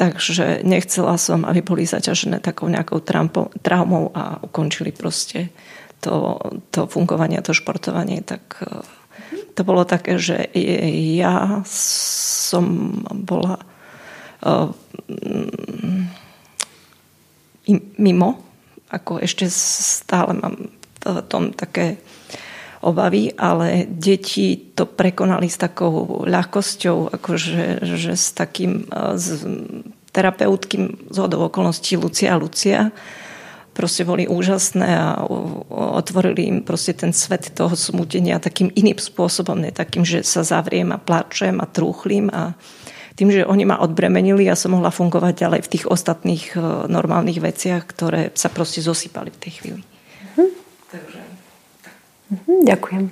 Takže 0.00 0.64
nechcela 0.64 1.20
som, 1.20 1.44
aby 1.44 1.60
boli 1.60 1.84
zaťažené 1.84 2.40
takou 2.40 2.72
nejakou 2.72 3.04
traumou 3.60 4.08
a 4.16 4.40
ukončili 4.40 4.96
proste 4.96 5.52
to, 6.00 6.40
to 6.72 6.88
fungovanie, 6.88 7.36
to 7.44 7.52
športovanie. 7.52 8.24
Tak 8.24 8.64
to 9.52 9.60
bolo 9.60 9.84
také, 9.84 10.16
že 10.16 10.48
ja 11.20 11.60
som 11.68 12.64
bola 13.12 13.60
mimo 18.00 18.49
ako 18.90 19.22
ešte 19.22 19.46
stále 19.48 20.34
mám 20.34 20.68
v 21.00 21.18
tom 21.30 21.54
také 21.56 21.96
obavy, 22.80 23.32
ale 23.36 23.84
deti 23.88 24.56
to 24.72 24.88
prekonali 24.88 25.48
s 25.48 25.60
takou 25.60 26.24
ľahkosťou, 26.24 27.12
akože 27.16 27.84
že 27.84 28.12
s 28.16 28.32
takým 28.32 28.88
s 29.16 29.44
terapeutkým 30.10 31.12
zhodou 31.12 31.46
okolností 31.46 31.94
Lucia 31.94 32.34
a 32.34 32.40
Lucia 32.40 32.90
proste 33.70 34.02
boli 34.02 34.26
úžasné 34.26 34.88
a 34.90 35.22
otvorili 35.70 36.50
im 36.50 36.58
proste 36.66 36.92
ten 36.92 37.14
svet 37.14 37.54
toho 37.54 37.72
smutenia 37.78 38.42
takým 38.42 38.68
iným 38.74 38.98
spôsobom, 38.98 39.56
ne 39.56 39.70
takým, 39.70 40.02
že 40.02 40.26
sa 40.26 40.42
zavriem 40.42 40.90
a 40.90 40.98
plačem 40.98 41.56
a 41.62 41.66
trúchlim 41.70 42.28
a 42.34 42.52
tým, 43.20 43.28
že 43.28 43.44
oni 43.44 43.68
ma 43.68 43.76
odbremenili, 43.84 44.48
ja 44.48 44.56
som 44.56 44.72
mohla 44.72 44.88
fungovať 44.88 45.44
ďalej 45.44 45.60
v 45.60 45.72
tých 45.76 45.84
ostatných 45.84 46.56
e, 46.56 46.88
normálnych 46.88 47.36
veciach, 47.36 47.84
ktoré 47.84 48.32
sa 48.32 48.48
proste 48.48 48.80
zosypali 48.80 49.28
v 49.28 49.40
tej 49.44 49.52
chvíli. 49.60 49.82
Uh-huh. 49.84 50.48
Takže, 50.88 51.20
Uh-huh, 52.30 52.62
ďakujem. 52.62 53.10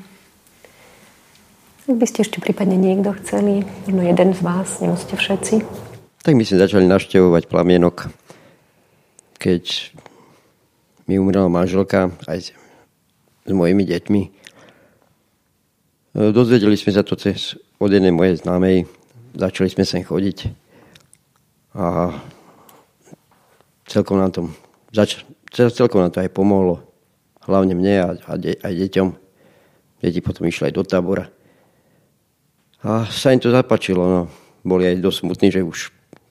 Ak 1.90 1.96
by 1.98 2.06
ste 2.06 2.22
ešte 2.22 2.38
prípadne 2.38 2.78
niekto 2.78 3.10
chceli, 3.18 3.66
jedno 3.82 4.06
jeden 4.06 4.30
z 4.30 4.40
vás, 4.46 4.78
nemusíte 4.78 5.18
všetci. 5.18 5.66
Tak 6.22 6.38
my 6.38 6.46
sme 6.46 6.62
začali 6.62 6.86
navštevovať 6.86 7.50
plamienok, 7.50 8.14
keď 9.42 9.90
mi 11.10 11.18
umrela 11.18 11.50
manželka 11.50 12.14
aj 12.30 12.38
s, 12.38 12.48
s 13.42 13.50
mojimi 13.50 13.82
deťmi. 13.90 14.22
E, 14.22 14.30
dozvedeli 16.30 16.78
sme 16.78 16.94
sa 16.94 17.02
to 17.02 17.18
cez 17.18 17.58
od 17.82 17.90
jednej 17.90 18.14
mojej 18.14 18.38
známej, 18.38 18.86
začali 19.38 19.70
sme 19.70 19.86
sem 19.86 20.02
chodiť 20.02 20.50
a 21.78 22.10
celkom 23.86 24.18
nám 24.18 24.34
to, 24.34 24.50
zač, 24.90 25.22
celkom 25.54 26.02
nám 26.02 26.10
to 26.10 26.18
aj 26.18 26.34
pomohlo. 26.34 26.82
Hlavne 27.46 27.72
mne 27.78 27.94
a, 28.02 28.08
a 28.28 28.32
de, 28.36 28.58
aj 28.60 28.74
deťom. 28.74 29.08
Deti 30.04 30.20
potom 30.20 30.44
išli 30.44 30.68
aj 30.68 30.74
do 30.76 30.82
tábora. 30.84 31.30
A 32.84 33.08
sa 33.08 33.32
im 33.32 33.40
to 33.40 33.48
zapačilo. 33.48 34.04
No. 34.04 34.22
Boli 34.66 34.84
aj 34.84 35.00
dosť 35.00 35.18
smutní, 35.24 35.48
že 35.48 35.64
už 35.64 35.78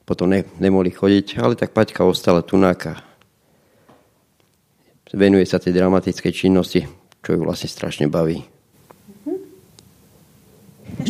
potom 0.06 0.30
ne, 0.30 0.46
nemohli 0.62 0.94
chodiť, 0.94 1.42
ale 1.42 1.58
tak 1.58 1.74
Paťka 1.74 2.06
ostala 2.06 2.40
tunáka. 2.40 3.02
Venuje 5.10 5.44
sa 5.48 5.58
tej 5.60 5.76
dramatickej 5.76 6.32
činnosti, 6.32 6.84
čo 7.24 7.34
ju 7.34 7.40
vlastne 7.44 7.68
strašne 7.68 8.06
baví. 8.08 8.44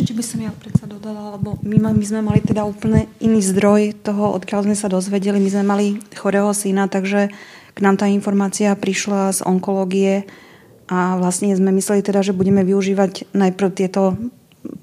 Ešte 0.09 0.25
by 0.25 0.25
som 0.25 0.41
ja 0.41 0.49
predsa 0.57 0.89
dodala, 0.89 1.37
lebo 1.37 1.61
my, 1.61 1.93
my 1.93 2.01
sme 2.01 2.25
mali 2.25 2.41
teda 2.41 2.65
úplne 2.65 3.05
iný 3.21 3.45
zdroj 3.45 3.93
toho, 4.01 4.33
odkiaľ 4.33 4.65
sme 4.65 4.73
sa 4.73 4.89
dozvedeli. 4.89 5.37
My 5.37 5.53
sme 5.53 5.61
mali 5.69 5.85
chorého 6.17 6.49
syna, 6.49 6.89
takže 6.89 7.29
k 7.77 7.79
nám 7.85 7.93
tá 7.93 8.09
informácia 8.09 8.73
prišla 8.73 9.37
z 9.37 9.45
onkológie 9.45 10.25
a 10.89 11.13
vlastne 11.21 11.53
sme 11.53 11.69
mysleli 11.77 12.01
teda, 12.01 12.25
že 12.25 12.33
budeme 12.33 12.65
využívať 12.65 13.37
najprv 13.37 13.69
tieto 13.69 14.17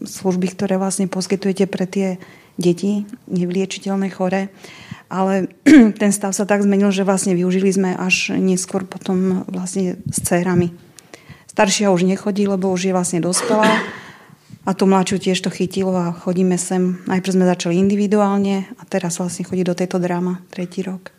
služby, 0.07 0.55
ktoré 0.55 0.79
vlastne 0.79 1.11
poskytujete 1.11 1.67
pre 1.67 1.91
tie 1.91 2.23
deti, 2.55 3.03
nevyliečiteľné 3.27 4.07
chore. 4.15 4.55
Ale 5.11 5.51
ten 6.07 6.15
stav 6.15 6.39
sa 6.39 6.47
tak 6.47 6.63
zmenil, 6.63 6.95
že 6.95 7.03
vlastne 7.03 7.35
využili 7.35 7.75
sme 7.75 7.99
až 7.99 8.31
neskôr 8.39 8.87
potom 8.87 9.43
vlastne 9.51 9.99
s 10.07 10.23
cérami. 10.23 10.71
Staršia 11.51 11.91
už 11.91 12.07
nechodí, 12.07 12.47
lebo 12.47 12.71
už 12.71 12.87
je 12.87 12.95
vlastne 12.95 13.19
dospelá 13.19 14.06
a 14.67 14.75
tú 14.75 14.91
mladšiu 14.91 15.31
tiež 15.31 15.39
to 15.47 15.51
chytilo 15.55 15.95
a 15.95 16.11
chodíme 16.11 16.59
sem. 16.59 16.99
Najprv 17.07 17.33
sme 17.39 17.47
začali 17.47 17.79
individuálne 17.79 18.67
a 18.77 18.83
teraz 18.83 19.23
vlastne 19.23 19.47
chodí 19.47 19.63
do 19.63 19.79
tejto 19.79 20.03
dráma 20.03 20.43
tretí 20.51 20.83
rok. 20.83 21.15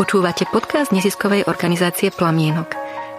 Počúvate 0.00 0.48
podcast 0.48 0.96
neziskovej 0.96 1.44
organizácie 1.44 2.08
Plamienok. 2.08 2.72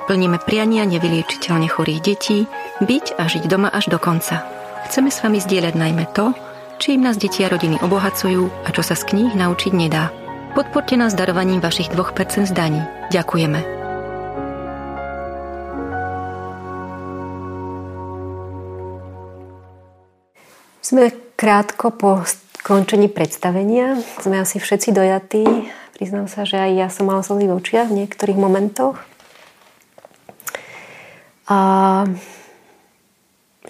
Plníme 0.10 0.42
priania 0.42 0.82
nevyliečiteľne 0.90 1.70
chorých 1.70 2.02
detí, 2.02 2.50
byť 2.82 3.22
a 3.22 3.30
žiť 3.30 3.46
doma 3.46 3.70
až 3.70 3.94
do 3.94 4.02
konca. 4.02 4.42
Chceme 4.90 5.14
s 5.14 5.22
vami 5.22 5.38
zdieľať 5.38 5.78
najmä 5.78 6.10
to, 6.18 6.34
čím 6.82 7.06
nás 7.06 7.22
deti 7.22 7.46
a 7.46 7.54
rodiny 7.54 7.78
obohacujú 7.86 8.66
a 8.66 8.74
čo 8.74 8.82
sa 8.82 8.98
z 8.98 9.14
kníh 9.14 9.38
naučiť 9.38 9.74
nedá– 9.78 10.10
Podporte 10.52 11.00
nás 11.00 11.16
darovaním 11.16 11.64
vašich 11.64 11.88
2% 11.96 12.44
zdaní. 12.44 12.84
Ďakujeme. 13.08 13.64
Sme 20.84 21.16
krátko 21.40 21.96
po 21.96 22.28
skončení 22.28 23.08
predstavenia. 23.08 23.96
Sme 24.20 24.44
asi 24.44 24.60
všetci 24.60 24.92
dojatí. 24.92 25.72
Priznám 25.96 26.28
sa, 26.28 26.44
že 26.44 26.60
aj 26.60 26.72
ja 26.76 26.88
som 26.92 27.08
mala 27.08 27.24
slzy 27.24 27.48
v 27.48 27.56
očiach 27.56 27.88
v 27.88 28.04
niektorých 28.04 28.36
momentoch. 28.36 29.00
A 31.48 31.60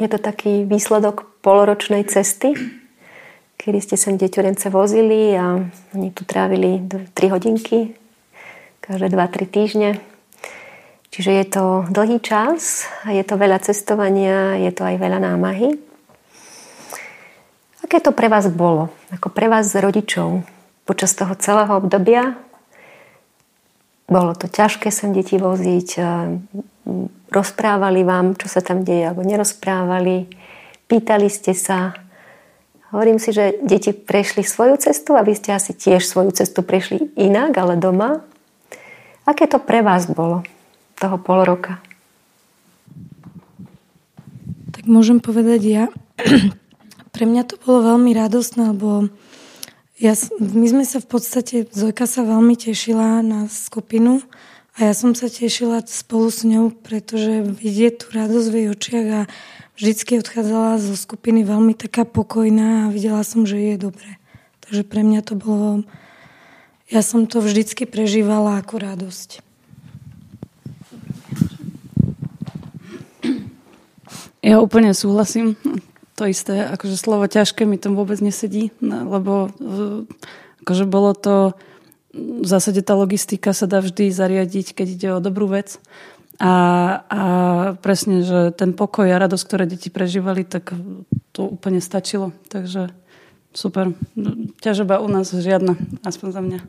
je 0.01 0.07
to 0.09 0.17
taký 0.17 0.65
výsledok 0.65 1.29
poloročnej 1.45 2.09
cesty, 2.09 2.80
kedy 3.61 3.77
ste 3.77 3.93
sem 3.93 4.17
deťurence 4.17 4.73
vozili 4.73 5.37
a 5.37 5.61
oni 5.93 6.09
tu 6.09 6.25
trávili 6.25 6.81
3 6.81 7.13
hodinky 7.29 7.93
každé 8.81 9.13
2-3 9.13 9.45
týždne. 9.45 9.89
Čiže 11.13 11.31
je 11.31 11.45
to 11.45 11.63
dlhý 11.93 12.17
čas 12.25 12.89
je 13.05 13.21
to 13.21 13.37
veľa 13.37 13.61
cestovania, 13.61 14.57
je 14.57 14.71
to 14.73 14.81
aj 14.81 14.97
veľa 14.97 15.21
námahy. 15.21 15.77
Aké 17.85 18.01
to 18.01 18.09
pre 18.15 18.31
vás 18.31 18.49
bolo? 18.49 18.89
Ako 19.13 19.29
pre 19.29 19.45
vás 19.45 19.69
rodičov 19.77 20.41
počas 20.89 21.13
toho 21.13 21.37
celého 21.37 21.69
obdobia? 21.77 22.39
Bolo 24.09 24.33
to 24.33 24.49
ťažké 24.49 24.89
sem 24.89 25.13
deti 25.13 25.37
voziť, 25.37 25.89
e, 25.99 26.03
rozprávali 27.31 28.01
vám, 28.03 28.35
čo 28.35 28.47
sa 28.51 28.59
tam 28.59 28.83
deje, 28.83 29.07
alebo 29.07 29.23
nerozprávali, 29.23 30.27
pýtali 30.87 31.27
ste 31.31 31.55
sa. 31.55 31.95
Hovorím 32.91 33.23
si, 33.23 33.31
že 33.31 33.55
deti 33.63 33.95
prešli 33.95 34.43
svoju 34.43 34.75
cestu 34.75 35.15
a 35.15 35.23
vy 35.23 35.31
ste 35.31 35.55
asi 35.55 35.71
tiež 35.71 36.03
svoju 36.03 36.35
cestu 36.35 36.59
prešli 36.59 37.15
inak, 37.15 37.55
ale 37.55 37.79
doma. 37.79 38.19
Aké 39.23 39.47
to 39.47 39.63
pre 39.63 39.79
vás 39.79 40.11
bolo 40.11 40.43
toho 40.99 41.15
pol 41.15 41.47
roka? 41.47 41.79
Tak 44.75 44.91
môžem 44.91 45.23
povedať 45.23 45.61
ja. 45.63 45.83
pre 47.15 47.23
mňa 47.23 47.47
to 47.47 47.55
bolo 47.63 47.95
veľmi 47.95 48.11
radostné, 48.11 48.75
lebo 48.75 49.07
ja, 49.95 50.11
my 50.41 50.67
sme 50.67 50.83
sa 50.83 50.99
v 50.99 51.07
podstate, 51.07 51.55
Zojka 51.71 52.03
sa 52.09 52.27
veľmi 52.27 52.59
tešila 52.59 53.23
na 53.23 53.47
skupinu 53.47 54.19
a 54.75 54.91
ja 54.91 54.93
som 54.97 55.15
sa 55.15 55.31
tešila 55.31 55.85
spolu 55.87 56.27
s 56.27 56.43
ňou, 56.43 56.75
pretože 56.75 57.39
vidieť 57.55 58.03
tú 58.03 58.05
radosť 58.19 58.47
v 58.51 58.55
jej 58.57 58.67
očiach 58.67 59.07
a 59.13 59.21
vždycky 59.81 60.21
odchádzala 60.21 60.77
zo 60.77 60.93
skupiny 60.93 61.41
veľmi 61.41 61.73
taká 61.73 62.05
pokojná 62.05 62.85
a 62.85 62.91
videla 62.93 63.25
som, 63.25 63.49
že 63.49 63.57
je 63.57 63.75
dobre. 63.81 64.21
Takže 64.61 64.85
pre 64.85 65.01
mňa 65.01 65.25
to 65.25 65.33
bolo, 65.33 65.81
ja 66.93 67.01
som 67.01 67.25
to 67.25 67.41
vždycky 67.41 67.89
prežívala 67.89 68.61
ako 68.61 68.77
radosť. 68.77 69.41
Ja 74.45 74.61
úplne 74.61 74.93
súhlasím 74.93 75.57
to 76.13 76.29
isté, 76.29 76.61
akože 76.61 76.97
slovo 77.01 77.25
ťažké 77.25 77.65
mi 77.65 77.81
tam 77.81 77.97
vôbec 77.97 78.21
nesedí, 78.21 78.69
no, 78.77 79.09
lebo 79.09 79.49
akože 80.61 80.85
bolo 80.85 81.17
to 81.17 81.57
v 82.13 82.43
zásade 82.45 82.83
tá 82.83 82.93
logistika 82.93 83.55
sa 83.55 83.65
dá 83.65 83.79
vždy 83.79 84.11
zariadiť, 84.11 84.75
keď 84.75 84.87
ide 84.91 85.09
o 85.15 85.23
dobrú 85.23 85.47
vec. 85.47 85.79
A, 86.41 86.53
a 87.05 87.21
presne, 87.77 88.25
že 88.25 88.49
ten 88.57 88.73
pokoj 88.73 89.05
a 89.05 89.21
radosť, 89.21 89.45
ktoré 89.45 89.63
deti 89.69 89.93
prežívali, 89.93 90.41
tak 90.41 90.73
to 91.37 91.45
úplne 91.45 91.77
stačilo. 91.77 92.33
Takže 92.49 92.89
super. 93.53 93.93
Ťažoba 94.57 95.05
u 95.05 95.07
nás 95.07 95.29
žiadna, 95.29 95.77
aspoň 96.01 96.27
za 96.33 96.41
mňa. 96.41 96.59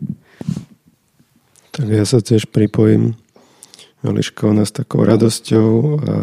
Tak 1.72 1.86
ja 1.88 2.04
sa 2.04 2.20
tiež 2.20 2.52
pripojím. 2.52 3.16
Eliška 4.04 4.50
u 4.50 4.52
nás 4.52 4.74
takou 4.74 5.08
radosťou 5.08 5.68
a 6.04 6.14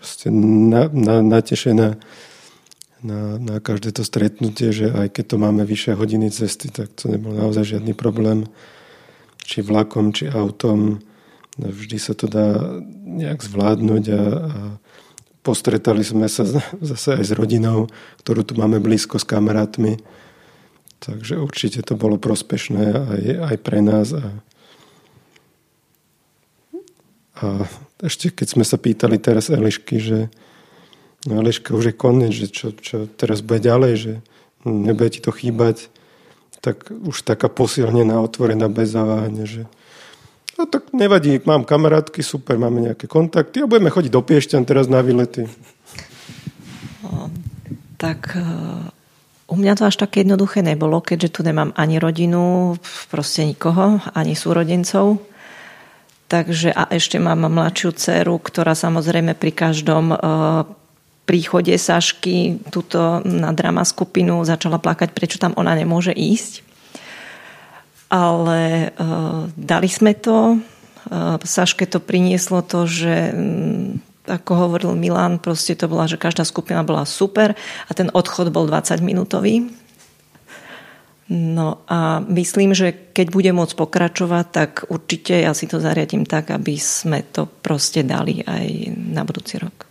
proste 0.00 0.32
na, 0.34 0.90
na, 0.90 1.22
natešená 1.22 2.00
na, 3.04 3.36
na 3.36 3.56
každé 3.60 3.92
to 3.92 4.02
stretnutie, 4.02 4.72
že 4.72 4.88
aj 4.88 5.12
keď 5.12 5.24
to 5.28 5.36
máme 5.36 5.62
vyššie 5.62 5.92
hodiny 5.92 6.32
cesty, 6.32 6.72
tak 6.72 6.88
to 6.96 7.12
nebol 7.12 7.36
naozaj 7.36 7.76
žiadny 7.76 7.92
problém. 7.92 8.48
Či 9.44 9.60
vlakom, 9.60 10.16
či 10.16 10.32
autom. 10.32 11.04
Vždy 11.54 11.96
sa 12.02 12.18
to 12.18 12.26
dá 12.26 12.78
nejak 13.06 13.46
zvládnuť 13.46 14.04
a, 14.10 14.22
a 14.26 14.58
postretali 15.46 16.02
sme 16.02 16.26
sa 16.26 16.42
zase 16.82 17.14
aj 17.14 17.24
s 17.30 17.32
rodinou, 17.36 17.86
ktorú 18.24 18.42
tu 18.42 18.58
máme 18.58 18.82
blízko 18.82 19.22
s 19.22 19.28
kamarátmi. 19.28 20.02
Takže 20.98 21.36
určite 21.36 21.84
to 21.84 21.94
bolo 21.94 22.16
prospešné 22.16 22.84
aj, 22.96 23.22
aj 23.54 23.56
pre 23.60 23.78
nás. 23.84 24.16
A, 24.16 24.24
a 27.38 27.46
ešte 28.02 28.34
keď 28.34 28.46
sme 28.58 28.64
sa 28.66 28.80
pýtali 28.80 29.20
teraz 29.20 29.52
Elišky, 29.52 30.00
že 30.00 30.18
no 31.28 31.38
Eliška 31.38 31.76
už 31.76 31.92
je 31.92 31.94
koniec, 31.94 32.32
že 32.34 32.48
čo, 32.50 32.74
čo 32.74 33.06
teraz 33.06 33.44
bude 33.44 33.62
ďalej, 33.62 33.92
že 33.94 34.12
nebude 34.66 35.12
ti 35.12 35.20
to 35.20 35.30
chýbať, 35.30 35.92
tak 36.64 36.88
už 36.88 37.20
taká 37.28 37.52
posilnená, 37.52 38.18
otvorená 38.24 38.72
bez 38.72 38.96
zaváhania, 38.96 39.44
že 39.44 39.68
no 40.58 40.66
tak 40.66 40.90
nevadí, 40.94 41.40
mám 41.44 41.66
kamarátky, 41.66 42.22
super, 42.22 42.58
máme 42.58 42.92
nejaké 42.92 43.10
kontakty 43.10 43.62
a 43.62 43.70
budeme 43.70 43.90
chodiť 43.90 44.10
do 44.12 44.22
Piešťan 44.22 44.62
teraz 44.64 44.86
na 44.86 45.02
výlety. 45.02 45.46
Tak 47.98 48.36
e, 48.36 48.44
u 49.48 49.54
mňa 49.56 49.72
to 49.80 49.88
až 49.88 49.96
také 49.96 50.26
jednoduché 50.26 50.60
nebolo, 50.60 51.00
keďže 51.00 51.38
tu 51.38 51.40
nemám 51.40 51.72
ani 51.72 51.96
rodinu, 51.96 52.76
proste 53.08 53.48
nikoho, 53.48 54.02
ani 54.12 54.36
súrodencov. 54.36 55.24
Takže 56.28 56.72
a 56.72 56.88
ešte 56.90 57.20
mám 57.20 57.46
mladšiu 57.48 57.90
dceru, 57.94 58.36
ktorá 58.40 58.76
samozrejme 58.76 59.36
pri 59.38 59.52
každom 59.54 60.12
e, 60.12 60.16
príchode 61.24 61.72
Sašky 61.76 62.60
tuto 62.68 63.24
na 63.24 63.52
drama 63.56 63.84
skupinu 63.84 64.44
začala 64.44 64.76
plakať, 64.76 65.16
prečo 65.16 65.40
tam 65.40 65.56
ona 65.56 65.72
nemôže 65.72 66.12
ísť. 66.12 66.73
Ale 68.14 68.94
e, 68.94 69.08
dali 69.58 69.90
sme 69.90 70.14
to. 70.14 70.54
E, 70.54 70.56
Saške 71.42 71.90
to 71.90 71.98
prinieslo 71.98 72.62
to, 72.62 72.86
že 72.86 73.34
ako 74.30 74.52
hovoril 74.54 74.94
Milan, 74.94 75.42
proste 75.42 75.74
to 75.74 75.90
bola, 75.90 76.06
že 76.06 76.16
každá 76.16 76.46
skupina 76.46 76.86
bola 76.86 77.02
super 77.04 77.58
a 77.58 77.90
ten 77.92 78.08
odchod 78.14 78.54
bol 78.54 78.70
20 78.70 79.02
minútový 79.02 79.68
No 81.28 81.80
a 81.88 82.20
myslím, 82.20 82.76
že 82.76 82.92
keď 83.16 83.32
budem 83.32 83.56
môcť 83.56 83.80
pokračovať, 83.80 84.44
tak 84.52 84.70
určite 84.92 85.40
ja 85.40 85.56
si 85.56 85.64
to 85.64 85.80
zariadím 85.80 86.28
tak, 86.28 86.52
aby 86.52 86.76
sme 86.76 87.24
to 87.24 87.48
proste 87.48 88.04
dali 88.04 88.44
aj 88.44 88.92
na 88.92 89.24
budúci 89.24 89.56
rok. 89.56 89.88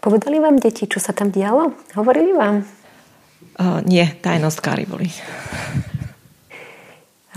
Povedali 0.00 0.40
vám 0.40 0.56
deti, 0.56 0.88
čo 0.88 0.96
sa 0.96 1.12
tam 1.12 1.28
dialo? 1.28 1.76
Hovorili 1.92 2.32
vám? 2.32 2.64
Uh, 3.60 3.84
nie, 3.84 4.08
tajnostkári 4.24 4.88
boli. 4.88 5.12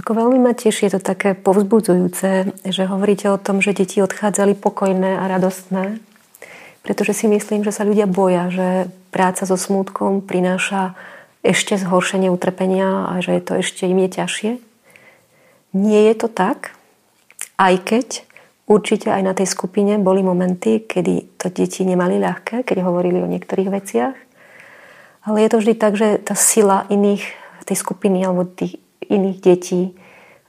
Ako 0.05 0.21
veľmi 0.21 0.37
ma 0.37 0.53
teší, 0.53 0.85
je 0.85 1.01
to 1.01 1.01
také 1.01 1.33
povzbudzujúce, 1.33 2.53
že 2.61 2.83
hovoríte 2.85 3.25
o 3.25 3.41
tom, 3.41 3.57
že 3.57 3.73
deti 3.73 4.05
odchádzali 4.05 4.53
pokojné 4.53 5.17
a 5.17 5.25
radostné, 5.25 5.97
pretože 6.85 7.17
si 7.17 7.25
myslím, 7.25 7.65
že 7.65 7.73
sa 7.73 7.89
ľudia 7.89 8.05
boja, 8.05 8.53
že 8.53 8.85
práca 9.09 9.49
so 9.49 9.57
smútkom 9.57 10.21
prináša 10.21 10.93
ešte 11.41 11.73
zhoršenie 11.81 12.29
utrpenia 12.29 13.09
a 13.09 13.17
že 13.17 13.33
je 13.33 13.41
to 13.41 13.53
ešte 13.57 13.89
im 13.89 13.97
je 14.05 14.09
ťažšie. 14.21 14.51
Nie 15.73 16.01
je 16.13 16.15
to 16.21 16.29
tak, 16.29 16.77
aj 17.57 17.73
keď 17.81 18.29
určite 18.69 19.09
aj 19.09 19.25
na 19.25 19.33
tej 19.33 19.49
skupine 19.49 19.97
boli 19.97 20.21
momenty, 20.21 20.85
kedy 20.85 21.33
to 21.41 21.49
deti 21.49 21.81
nemali 21.81 22.21
ľahké, 22.21 22.61
keď 22.61 22.77
hovorili 22.85 23.25
o 23.25 23.31
niektorých 23.33 23.73
veciach. 23.73 24.13
Ale 25.25 25.41
je 25.41 25.49
to 25.49 25.57
vždy 25.65 25.73
tak, 25.73 25.97
že 25.97 26.21
tá 26.21 26.37
sila 26.37 26.85
iných 26.93 27.25
tej 27.65 27.81
skupiny 27.81 28.21
alebo 28.21 28.45
tých 28.45 28.85
iných 29.03 29.38
detí 29.43 29.81
e, 29.89 29.91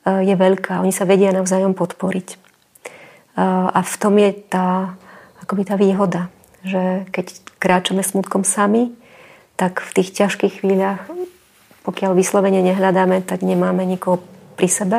je 0.04 0.34
veľká. 0.34 0.82
Oni 0.82 0.94
sa 0.94 1.08
vedia 1.08 1.34
navzájom 1.34 1.74
podporiť. 1.74 2.28
E, 2.32 2.36
a 3.70 3.80
v 3.80 3.94
tom 3.98 4.14
je 4.16 4.30
tá, 4.46 4.96
akoby 5.42 5.62
tá 5.66 5.74
výhoda, 5.78 6.30
že 6.66 7.06
keď 7.10 7.26
kráčame 7.58 8.02
smutkom 8.02 8.46
sami, 8.46 8.92
tak 9.56 9.80
v 9.80 9.90
tých 10.02 10.12
ťažkých 10.12 10.60
chvíľach, 10.60 11.08
pokiaľ 11.88 12.12
vyslovene 12.12 12.60
nehľadáme, 12.60 13.24
tak 13.24 13.40
nemáme 13.40 13.86
nikoho 13.88 14.20
pri 14.54 14.68
sebe. 14.68 14.98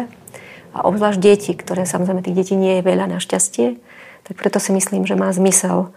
A 0.73 0.86
obzvlášť 0.86 1.19
deti, 1.21 1.51
ktoré 1.53 1.86
samozrejme 1.86 2.25
tých 2.25 2.38
detí 2.38 2.53
nie 2.57 2.79
je 2.79 2.86
veľa 2.86 3.10
našťastie, 3.17 3.77
tak 4.27 4.33
preto 4.36 4.60
si 4.60 4.75
myslím, 4.75 5.07
že 5.07 5.15
má 5.15 5.31
zmysel, 5.31 5.89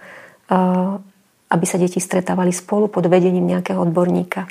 aby 1.50 1.64
sa 1.66 1.76
deti 1.82 1.98
stretávali 1.98 2.54
spolu 2.54 2.86
pod 2.86 3.10
vedením 3.10 3.44
nejakého 3.50 3.82
odborníka. 3.82 4.46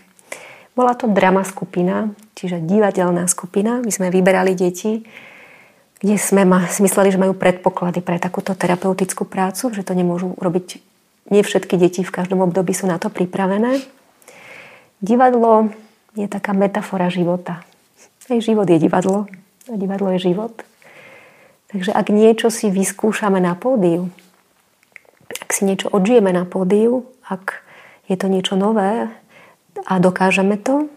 Bola 0.80 0.96
to 0.96 1.12
drama 1.12 1.44
skupina, 1.44 2.16
čiže 2.40 2.64
divadelná 2.64 3.28
skupina. 3.28 3.84
My 3.84 3.92
sme 3.92 4.08
vyberali 4.08 4.56
deti, 4.56 5.04
kde 6.00 6.16
sme 6.16 6.48
si 6.72 6.80
mysleli, 6.88 7.12
že 7.12 7.20
majú 7.20 7.36
predpoklady 7.36 8.00
pre 8.00 8.16
takúto 8.16 8.56
terapeutickú 8.56 9.28
prácu, 9.28 9.76
že 9.76 9.84
to 9.84 9.92
nemôžu 9.92 10.40
robiť 10.40 10.80
nie 11.30 11.44
všetky 11.44 11.76
deti 11.76 12.02
v 12.02 12.16
každom 12.16 12.42
období 12.48 12.72
sú 12.72 12.88
na 12.90 12.96
to 12.96 13.12
pripravené. 13.12 13.84
Divadlo 15.04 15.70
je 16.18 16.26
taká 16.32 16.56
metafora 16.56 17.12
života. 17.12 17.62
Aj 18.30 18.40
život 18.40 18.66
je 18.70 18.80
divadlo 18.80 19.26
a 19.68 19.76
divadlo 19.76 20.16
je 20.16 20.32
život. 20.32 20.54
Takže 21.70 21.94
ak 21.94 22.08
niečo 22.10 22.50
si 22.50 22.72
vyskúšame 22.72 23.38
na 23.38 23.54
pódiu, 23.54 24.10
ak 25.44 25.50
si 25.54 25.68
niečo 25.68 25.92
odžijeme 25.92 26.34
na 26.34 26.48
pódiu, 26.48 27.04
ak 27.28 27.62
je 28.10 28.16
to 28.18 28.32
niečo 28.32 28.58
nové 28.58 29.12
a 29.86 30.00
dokážeme 30.00 30.60
to, 30.60 30.90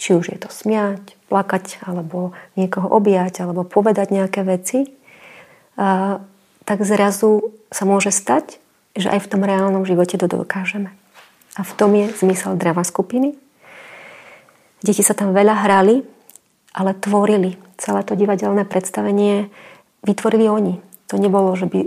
či 0.00 0.18
už 0.18 0.34
je 0.34 0.38
to 0.40 0.50
smiať, 0.50 1.14
plakať, 1.30 1.84
alebo 1.86 2.34
niekoho 2.58 2.90
objať, 2.90 3.46
alebo 3.46 3.62
povedať 3.62 4.10
nejaké 4.10 4.42
veci, 4.42 4.90
tak 6.62 6.78
zrazu 6.82 7.54
sa 7.70 7.86
môže 7.86 8.10
stať, 8.10 8.58
že 8.98 9.08
aj 9.08 9.24
v 9.24 9.30
tom 9.30 9.42
reálnom 9.46 9.86
živote 9.86 10.18
to 10.18 10.26
dokážeme. 10.26 10.92
A 11.56 11.62
v 11.64 11.72
tom 11.76 11.92
je 11.92 12.08
zmysel 12.18 12.56
drama 12.56 12.84
skupiny. 12.84 13.36
Deti 14.82 15.04
sa 15.04 15.14
tam 15.14 15.36
veľa 15.36 15.64
hrali, 15.68 16.02
ale 16.72 16.96
tvorili. 16.96 17.60
Celé 17.76 18.00
to 18.02 18.16
divadelné 18.16 18.64
predstavenie 18.64 19.52
vytvorili 20.02 20.48
oni. 20.48 20.74
To 21.12 21.20
nebolo, 21.20 21.52
že 21.54 21.68
by 21.68 21.80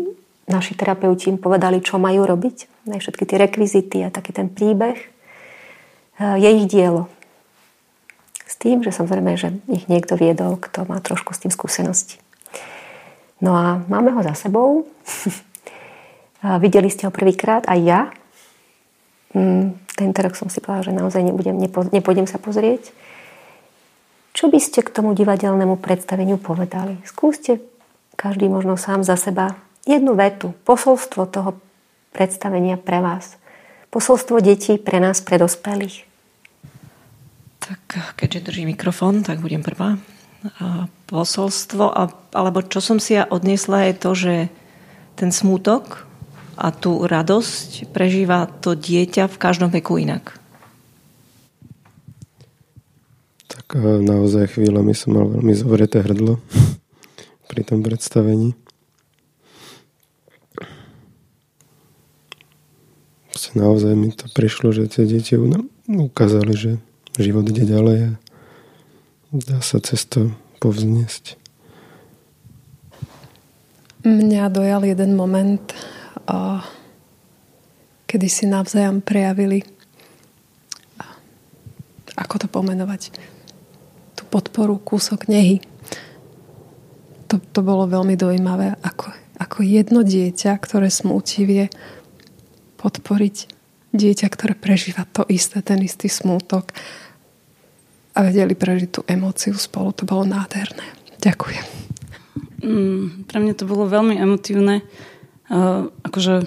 naši 0.46 0.78
terapeuti 0.78 1.34
im 1.34 1.42
povedali, 1.42 1.82
čo 1.82 1.98
majú 1.98 2.24
robiť. 2.30 2.88
Aj 2.94 3.02
všetky 3.02 3.26
tie 3.26 3.38
rekvizity 3.42 4.06
a 4.06 4.14
taký 4.14 4.32
ten 4.32 4.48
príbeh 4.50 5.15
je 6.20 6.50
ich 6.50 6.66
dielo. 6.68 7.12
S 8.46 8.56
tým, 8.56 8.86
že 8.86 8.96
samozrejme, 8.96 9.36
že 9.36 9.52
ich 9.68 9.90
niekto 9.92 10.16
viedol, 10.16 10.56
kto 10.56 10.88
má 10.88 11.02
trošku 11.04 11.36
s 11.36 11.42
tým 11.44 11.52
skúsenosti. 11.52 12.22
No 13.44 13.58
a 13.58 13.84
máme 13.92 14.16
ho 14.16 14.22
za 14.24 14.34
sebou. 14.38 14.88
Videli 16.64 16.88
ste 16.94 17.10
ho 17.10 17.12
prvýkrát, 17.12 17.66
aj 17.68 17.80
ja. 17.84 18.02
Mm, 19.36 19.76
tento 19.98 20.20
rok 20.24 20.38
som 20.40 20.48
si 20.48 20.64
povedala, 20.64 20.88
že 20.88 20.94
naozaj 20.96 21.22
nebudem, 21.26 21.58
nepo, 21.58 21.84
nepôjdem 21.90 22.30
sa 22.30 22.40
pozrieť. 22.40 22.96
Čo 24.36 24.52
by 24.52 24.60
ste 24.60 24.84
k 24.84 24.94
tomu 24.94 25.16
divadelnému 25.16 25.80
predstaveniu 25.80 26.40
povedali? 26.40 27.00
Skúste 27.08 27.64
každý 28.16 28.48
možno 28.48 28.80
sám 28.80 29.04
za 29.04 29.20
seba 29.20 29.56
jednu 29.88 30.16
vetu, 30.16 30.56
posolstvo 30.64 31.28
toho 31.28 31.60
predstavenia 32.12 32.80
pre 32.80 33.00
vás. 33.04 33.40
Posolstvo 33.96 34.44
detí 34.44 34.76
pre 34.76 35.00
nás, 35.00 35.24
pre 35.24 35.40
dospelých. 35.40 36.04
Tak 37.64 38.20
keďže 38.20 38.52
drží 38.52 38.68
mikrofón, 38.68 39.24
tak 39.24 39.40
budem 39.40 39.64
prvá. 39.64 39.96
A 40.60 40.92
posolstvo, 41.08 41.96
alebo 42.36 42.60
čo 42.68 42.84
som 42.84 43.00
si 43.00 43.16
ja 43.16 43.24
odniesla 43.24 43.88
je 43.88 43.94
to, 43.96 44.12
že 44.12 44.36
ten 45.16 45.32
smútok 45.32 46.04
a 46.60 46.76
tú 46.76 47.08
radosť 47.08 47.96
prežíva 47.96 48.52
to 48.60 48.76
dieťa 48.76 49.32
v 49.32 49.40
každom 49.40 49.72
veku 49.72 49.96
inak. 49.96 50.44
Tak 53.48 53.80
naozaj 53.80 54.60
chvíľami 54.60 54.92
som 54.92 55.16
mal 55.16 55.32
veľmi 55.32 55.56
zovreté 55.56 56.04
hrdlo 56.04 56.44
pri 57.50 57.62
tom 57.64 57.80
predstavení. 57.80 58.60
Naozaj 63.54 63.94
mi 63.94 64.10
to 64.10 64.26
prišlo, 64.34 64.74
že 64.74 64.90
tie 64.90 65.06
deti 65.06 65.38
ukázali, 65.86 66.54
že 66.58 66.72
život 67.22 67.46
ide 67.46 67.70
ďalej 67.70 67.98
a 68.10 68.12
dá 69.36 69.60
sa 69.62 69.78
cesto 69.84 70.34
povzniesť. 70.64 71.38
Mňa 74.06 74.54
dojal 74.54 74.86
jeden 74.86 75.18
moment, 75.18 75.62
kedy 78.06 78.28
si 78.30 78.46
navzájom 78.46 79.02
prejavili, 79.02 79.66
ako 82.16 82.36
to 82.46 82.48
pomenovať, 82.48 83.18
tú 84.16 84.24
podporu 84.30 84.78
kúsok 84.80 85.28
nehy. 85.28 85.60
To, 87.28 87.42
to 87.42 87.60
bolo 87.66 87.90
veľmi 87.90 88.14
dojímavé, 88.14 88.78
ako, 88.86 89.10
ako 89.42 89.58
jedno 89.66 90.06
dieťa, 90.06 90.54
ktoré 90.62 90.94
smúti, 90.94 91.44
vie 91.44 91.66
podporiť 92.86 93.50
dieťa, 93.98 94.28
ktoré 94.30 94.54
prežíva 94.54 95.10
to 95.10 95.26
isté, 95.26 95.66
ten 95.66 95.82
istý 95.82 96.06
smútok 96.06 96.70
a 98.14 98.22
vedeli 98.22 98.54
prežiť 98.54 98.90
tú 98.94 99.02
emóciu 99.10 99.58
spolu. 99.58 99.90
To 99.98 100.06
bolo 100.06 100.30
nádherné. 100.30 100.86
Ďakujem. 101.18 101.66
Mm, 102.62 103.26
pre 103.26 103.38
mňa 103.42 103.54
to 103.58 103.66
bolo 103.66 103.90
veľmi 103.90 104.22
emotívne. 104.22 104.86
Uh, 105.50 105.90
akože 106.06 106.46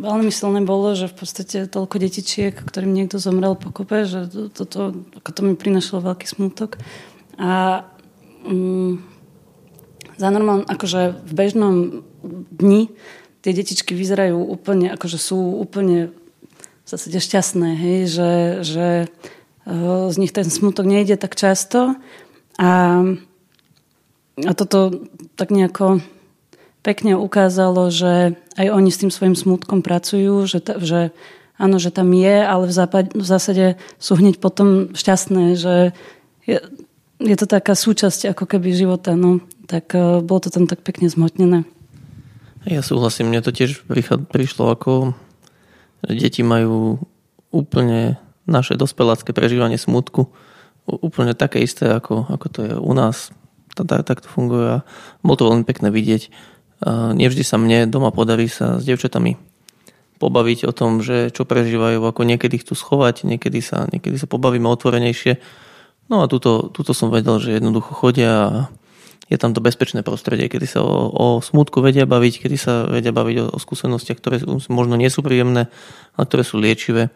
veľmi 0.00 0.28
silné 0.32 0.60
bolo, 0.64 0.92
že 0.92 1.08
v 1.08 1.16
podstate 1.16 1.64
toľko 1.68 1.96
detičiek, 2.00 2.52
ktorým 2.52 2.92
niekto 2.92 3.16
zomrel 3.16 3.56
po 3.56 3.72
kope, 3.72 4.04
že 4.04 4.28
toto, 4.28 4.64
to, 4.64 4.80
to, 5.20 5.30
to 5.32 5.40
mi 5.44 5.56
prinašlo 5.56 6.04
veľký 6.04 6.26
smutok. 6.28 6.76
A 7.40 7.84
um, 8.44 9.00
za 10.20 10.28
normálne, 10.28 10.68
akože 10.68 11.24
v 11.24 11.32
bežnom 11.32 11.74
dni 12.52 12.92
tie 13.40 13.52
detičky 13.56 13.96
vyzerajú 13.96 14.36
úplne, 14.36 14.92
akože 14.92 15.18
sú 15.20 15.38
úplne 15.60 16.12
zásade 16.90 17.22
šťastné, 17.22 17.68
hej, 17.78 17.98
že, 18.10 18.32
že 18.66 18.86
z 20.10 20.16
nich 20.18 20.34
ten 20.34 20.48
smutok 20.48 20.90
nejde 20.90 21.14
tak 21.14 21.38
často 21.38 21.94
a, 22.58 22.70
a 24.42 24.52
toto 24.58 25.06
tak 25.38 25.54
nejako 25.54 26.02
pekne 26.82 27.14
ukázalo, 27.14 27.92
že 27.92 28.34
aj 28.58 28.66
oni 28.72 28.90
s 28.90 29.00
tým 29.04 29.12
svojim 29.14 29.36
smutkom 29.38 29.86
pracujú, 29.86 30.48
že, 30.50 30.58
ta, 30.58 30.80
že 30.82 31.14
áno, 31.60 31.78
že 31.78 31.94
tam 31.94 32.10
je, 32.10 32.36
ale 32.42 32.64
v, 32.66 32.72
západ, 32.72 33.04
v 33.14 33.26
zásade 33.26 33.66
sú 34.00 34.18
hneď 34.18 34.42
potom 34.42 34.90
šťastné, 34.96 35.60
že 35.60 35.92
je, 36.48 36.58
je 37.20 37.36
to 37.36 37.46
taká 37.46 37.76
súčasť 37.76 38.32
ako 38.32 38.48
keby 38.48 38.72
života, 38.72 39.12
no. 39.12 39.44
Tak 39.68 39.92
uh, 39.92 40.24
bolo 40.24 40.40
to 40.40 40.48
tam 40.48 40.64
tak 40.64 40.80
pekne 40.80 41.12
zmotnené. 41.12 41.68
Ja 42.68 42.84
súhlasím, 42.84 43.32
mne 43.32 43.40
to 43.40 43.56
tiež 43.56 43.88
prišlo 44.28 44.64
ako 44.72 45.16
deti 46.04 46.40
majú 46.40 47.00
úplne 47.52 48.16
naše 48.48 48.76
dospelácké 48.76 49.32
prežívanie 49.36 49.76
smutku 49.76 50.32
úplne 50.88 51.38
také 51.38 51.62
isté, 51.62 51.86
ako, 51.86 52.26
ako 52.26 52.46
to 52.50 52.58
je 52.66 52.74
u 52.74 52.92
nás. 52.96 53.30
Tak, 53.78 54.26
to 54.26 54.28
funguje 54.28 54.82
a 54.82 54.84
bolo 55.22 55.36
to 55.38 55.46
veľmi 55.46 55.64
pekné 55.64 55.88
vidieť. 55.94 56.28
Nevždy 57.14 57.44
sa 57.46 57.56
mne 57.56 57.86
doma 57.86 58.10
podarí 58.10 58.50
sa 58.50 58.82
s 58.82 58.84
devčatami 58.84 59.38
pobaviť 60.20 60.68
o 60.68 60.72
tom, 60.74 61.00
že 61.00 61.32
čo 61.32 61.48
prežívajú, 61.48 62.02
ako 62.04 62.28
niekedy 62.28 62.60
chcú 62.60 62.76
schovať, 62.76 63.24
niekedy 63.24 63.64
sa, 63.64 63.88
niekedy 63.88 64.20
sa 64.20 64.28
pobavíme 64.28 64.68
otvorenejšie. 64.68 65.40
No 66.12 66.20
a 66.20 66.28
tuto, 66.28 66.68
tuto 66.74 66.92
som 66.92 67.08
vedel, 67.08 67.40
že 67.40 67.56
jednoducho 67.56 67.94
chodia 67.94 68.32
a 68.34 68.52
je 69.30 69.38
tam 69.38 69.54
to 69.54 69.62
bezpečné 69.62 70.02
prostredie, 70.02 70.50
kedy 70.50 70.66
sa 70.66 70.82
o, 70.82 71.06
o 71.14 71.26
smutku 71.38 71.78
vedia 71.78 72.02
baviť, 72.02 72.44
kedy 72.44 72.56
sa 72.58 72.90
vedia 72.90 73.14
baviť 73.14 73.36
o, 73.38 73.44
o 73.54 73.58
skúsenostiach, 73.62 74.18
ktoré 74.18 74.42
možno 74.66 74.98
nie 74.98 75.06
sú 75.06 75.22
príjemné, 75.22 75.70
ale 76.18 76.24
ktoré 76.26 76.42
sú 76.42 76.58
liečivé. 76.58 77.14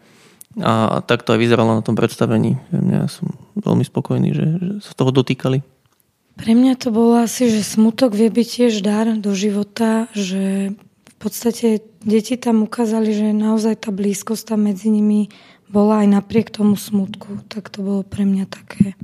A 0.63 1.03
tak 1.03 1.27
to 1.27 1.35
aj 1.35 1.39
vyzeralo 1.43 1.75
na 1.75 1.83
tom 1.83 1.99
predstavení. 1.99 2.55
Ja 2.71 3.11
som 3.11 3.35
veľmi 3.59 3.83
spokojný, 3.83 4.31
že, 4.31 4.47
že 4.55 4.71
sa 4.79 4.95
toho 4.95 5.11
dotýkali. 5.11 5.59
Pre 6.39 6.51
mňa 6.55 6.79
to 6.79 6.95
bolo 6.95 7.19
asi, 7.19 7.51
že 7.51 7.63
smutok 7.63 8.15
vie 8.15 8.31
byť 8.31 8.47
tiež 8.47 8.73
dar 8.79 9.11
do 9.19 9.35
života, 9.35 10.07
že 10.15 10.71
v 11.11 11.15
podstate 11.19 11.83
deti 11.99 12.39
tam 12.39 12.63
ukázali, 12.63 13.11
že 13.11 13.35
naozaj 13.35 13.83
tá 13.83 13.91
blízkosť 13.91 14.55
tam 14.55 14.71
medzi 14.71 14.87
nimi 14.87 15.27
bola 15.67 16.07
aj 16.07 16.23
napriek 16.23 16.55
tomu 16.55 16.79
smutku. 16.79 17.43
Tak 17.51 17.67
to 17.67 17.83
bolo 17.83 18.01
pre 18.07 18.23
mňa 18.23 18.45
také. 18.47 18.95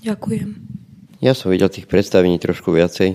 Ďakujem. 0.00 0.81
Ja 1.22 1.38
som 1.38 1.54
videl 1.54 1.70
tých 1.70 1.86
predstavení 1.86 2.34
trošku 2.42 2.74
viacej, 2.74 3.14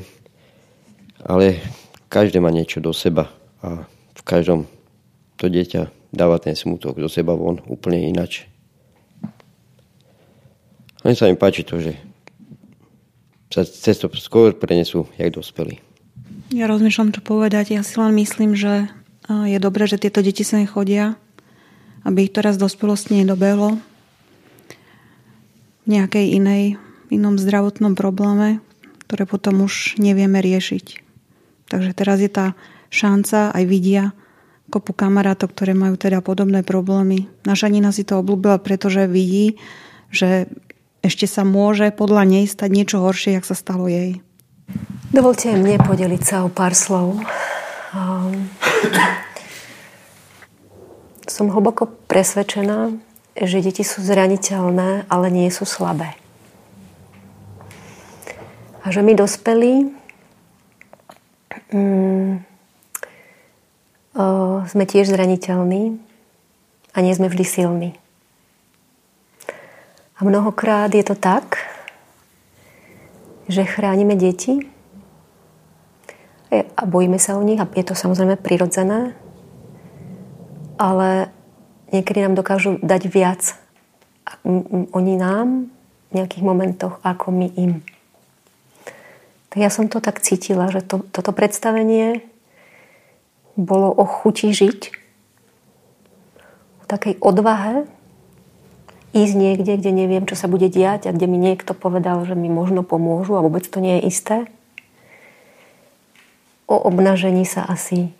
ale 1.28 1.60
každé 2.08 2.39
má 2.39 2.48
niečo 2.56 2.80
do 2.80 2.96
seba 2.96 3.28
a 3.60 3.84
v 4.15 4.22
každom 4.24 4.63
to 5.36 5.52
dieťa 5.52 5.91
dáva 6.15 6.39
ten 6.39 6.56
smutok 6.56 7.04
do 7.04 7.12
seba 7.12 7.36
von 7.36 7.60
úplne 7.67 8.08
inač. 8.08 8.48
Len 11.04 11.20
sa 11.20 11.28
mi 11.28 11.36
páči 11.36 11.67
to, 11.67 11.84
že 11.84 12.00
sa 13.52 13.67
cez 13.67 14.00
to 14.00 14.08
skôr 14.15 14.56
prenesú, 14.56 15.12
jak 15.20 15.36
dospelí. 15.36 15.84
Ja 16.56 16.72
rozmýšľam, 16.72 17.12
čo 17.12 17.20
povedať. 17.20 17.76
Ja 17.76 17.84
si 17.84 18.00
len 18.00 18.15
myslím, 18.15 18.56
že 18.56 18.88
je 19.28 19.60
dobré, 19.60 19.84
že 19.84 20.00
tieto 20.00 20.24
deti 20.24 20.48
sa 20.48 20.63
chodia, 20.63 21.20
aby 22.08 22.24
ich 22.24 22.32
to 22.32 22.39
raz 22.39 22.56
dospelosti 22.56 23.20
nedobehlo 23.20 23.84
nejakej 25.91 26.39
inej, 26.39 26.80
inom 27.10 27.39
zdravotnom 27.39 27.96
probléme, 27.96 28.60
ktoré 29.08 29.24
potom 29.24 29.63
už 29.63 29.96
nevieme 30.00 30.43
riešiť. 30.43 31.04
Takže 31.67 31.91
teraz 31.96 32.20
je 32.24 32.32
tá 32.32 32.56
šanca, 32.91 33.52
aj 33.52 33.63
vidia, 33.67 34.15
kopu 34.67 34.91
kamarátov, 34.91 35.56
ktoré 35.56 35.72
majú 35.72 35.96
teda 35.96 36.20
podobné 36.20 36.63
problémy. 36.63 37.28
Naša 37.48 37.72
Nina 37.72 37.96
si 37.96 38.04
to 38.04 38.20
obľúbila, 38.20 38.60
pretože 38.60 39.08
vidí, 39.08 39.60
že 40.12 40.52
ešte 41.04 41.28
sa 41.28 41.48
môže 41.48 41.88
podľa 41.96 42.28
nej 42.28 42.46
stať 42.48 42.70
niečo 42.72 42.98
horšie, 43.00 43.39
jak 43.39 43.48
sa 43.48 43.56
stalo 43.56 43.88
jej. 43.88 44.20
Dovolte 45.15 45.56
aj 45.56 45.60
mne 45.63 45.80
podeliť 45.80 46.24
sa 46.24 46.43
o 46.43 46.52
pár 46.52 46.76
slov. 46.76 47.15
Um, 47.96 48.52
som 51.32 51.48
hlboko 51.48 51.88
presvedčená, 52.12 52.91
že 53.39 53.63
deti 53.63 53.88
sú 53.88 54.04
zraniteľné, 54.04 55.08
ale 55.08 55.28
nie 55.32 55.48
sú 55.48 55.63
slabé. 55.63 56.20
A 58.88 58.91
že 58.95 59.04
my 59.04 59.19
dospelí 59.19 59.91
um, 61.76 62.39
sme 64.63 64.84
tiež 64.88 65.12
zraniteľní 65.12 66.00
a 66.95 66.97
nie 67.04 67.12
sme 67.12 67.28
vždy 67.28 67.43
silní. 67.43 67.89
A 70.15 70.23
mnohokrát 70.23 70.88
je 70.95 71.04
to 71.04 71.19
tak, 71.19 71.60
že 73.52 73.67
chránime 73.67 74.15
deti 74.15 74.63
a 76.56 76.84
bojíme 76.88 77.19
sa 77.19 77.36
o 77.36 77.43
nich 77.43 77.60
a 77.60 77.67
je 77.67 77.84
to 77.84 77.91
samozrejme 77.91 78.39
prirodzené, 78.39 79.19
ale 80.80 81.28
niekedy 81.91 82.23
nám 82.23 82.39
dokážu 82.39 82.80
dať 82.80 83.04
viac 83.12 83.43
oni 84.95 85.19
nám 85.19 85.67
v 86.08 86.23
nejakých 86.23 86.43
momentoch 86.47 87.04
ako 87.04 87.36
my 87.36 87.52
im. 87.60 87.84
Ja 89.58 89.74
som 89.74 89.89
to 89.89 89.98
tak 89.98 90.22
cítila, 90.22 90.70
že 90.70 90.86
to, 90.86 91.02
toto 91.10 91.34
predstavenie 91.34 92.22
bolo 93.58 93.89
o 93.89 94.06
chuti 94.06 94.54
žiť, 94.54 94.93
o 96.78 96.84
takej 96.86 97.17
odvahe 97.17 97.89
ísť 99.17 99.34
niekde, 99.34 99.82
kde 99.82 99.91
neviem, 99.98 100.30
čo 100.30 100.38
sa 100.38 100.46
bude 100.46 100.70
diať 100.70 101.10
a 101.10 101.15
kde 101.15 101.26
mi 101.26 101.41
niekto 101.41 101.74
povedal, 101.74 102.22
že 102.30 102.38
mi 102.38 102.54
možno 102.54 102.86
pomôžu 102.86 103.34
a 103.34 103.41
vôbec 103.41 103.65
to 103.65 103.82
nie 103.82 103.98
je 103.98 104.13
isté. 104.13 104.38
O 106.70 106.78
obnažení 106.78 107.41
sa 107.48 107.65
asi 107.65 108.13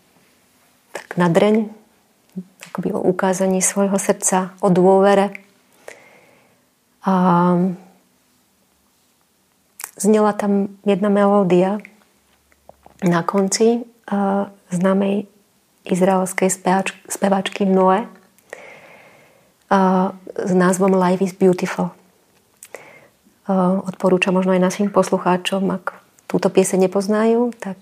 tak 0.96 1.22
nadreň, 1.22 1.70
akoby 2.74 2.98
o 2.98 3.06
ukázaní 3.06 3.62
svojho 3.62 4.02
srdca, 4.02 4.58
o 4.58 4.74
dôvere. 4.74 5.38
A 7.06 7.14
znela 9.98 10.34
tam 10.34 10.78
jedna 10.86 11.10
melódia 11.10 11.82
na 13.04 13.26
konci 13.26 13.84
známej 14.70 15.26
izraelskej 15.86 16.50
speváčky 17.10 17.66
Noe 17.66 18.08
s 20.38 20.52
názvom 20.54 20.96
Life 20.96 21.24
is 21.26 21.34
Beautiful. 21.36 21.92
Odporúčam 23.84 24.36
možno 24.36 24.56
aj 24.56 24.64
našim 24.64 24.88
poslucháčom, 24.92 25.64
ak 25.72 25.96
túto 26.28 26.52
piese 26.52 26.76
nepoznajú, 26.80 27.52
tak 27.60 27.80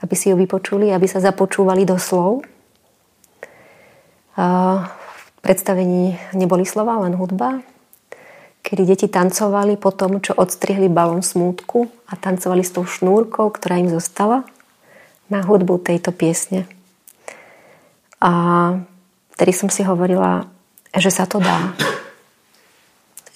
aby 0.00 0.14
si 0.16 0.32
ju 0.32 0.36
vypočuli, 0.36 0.92
aby 0.92 1.08
sa 1.08 1.20
započúvali 1.20 1.84
do 1.84 1.96
slov. 2.00 2.44
V 4.36 5.32
predstavení 5.40 6.16
neboli 6.36 6.64
slova, 6.64 7.00
len 7.04 7.16
hudba, 7.16 7.60
kedy 8.60 8.82
deti 8.84 9.06
tancovali 9.08 9.80
po 9.80 9.90
tom, 9.90 10.20
čo 10.20 10.36
odstrihli 10.36 10.92
balón 10.92 11.24
smútku 11.24 11.88
a 12.08 12.16
tancovali 12.16 12.60
s 12.60 12.76
tou 12.76 12.84
šnúrkou, 12.84 13.48
ktorá 13.50 13.80
im 13.80 13.88
zostala 13.88 14.44
na 15.32 15.40
hudbu 15.46 15.80
tejto 15.80 16.12
piesne. 16.12 16.66
A 18.20 18.32
vtedy 19.36 19.52
som 19.56 19.72
si 19.72 19.80
hovorila, 19.80 20.50
že 20.92 21.08
sa 21.08 21.24
to 21.24 21.40
dá. 21.40 21.72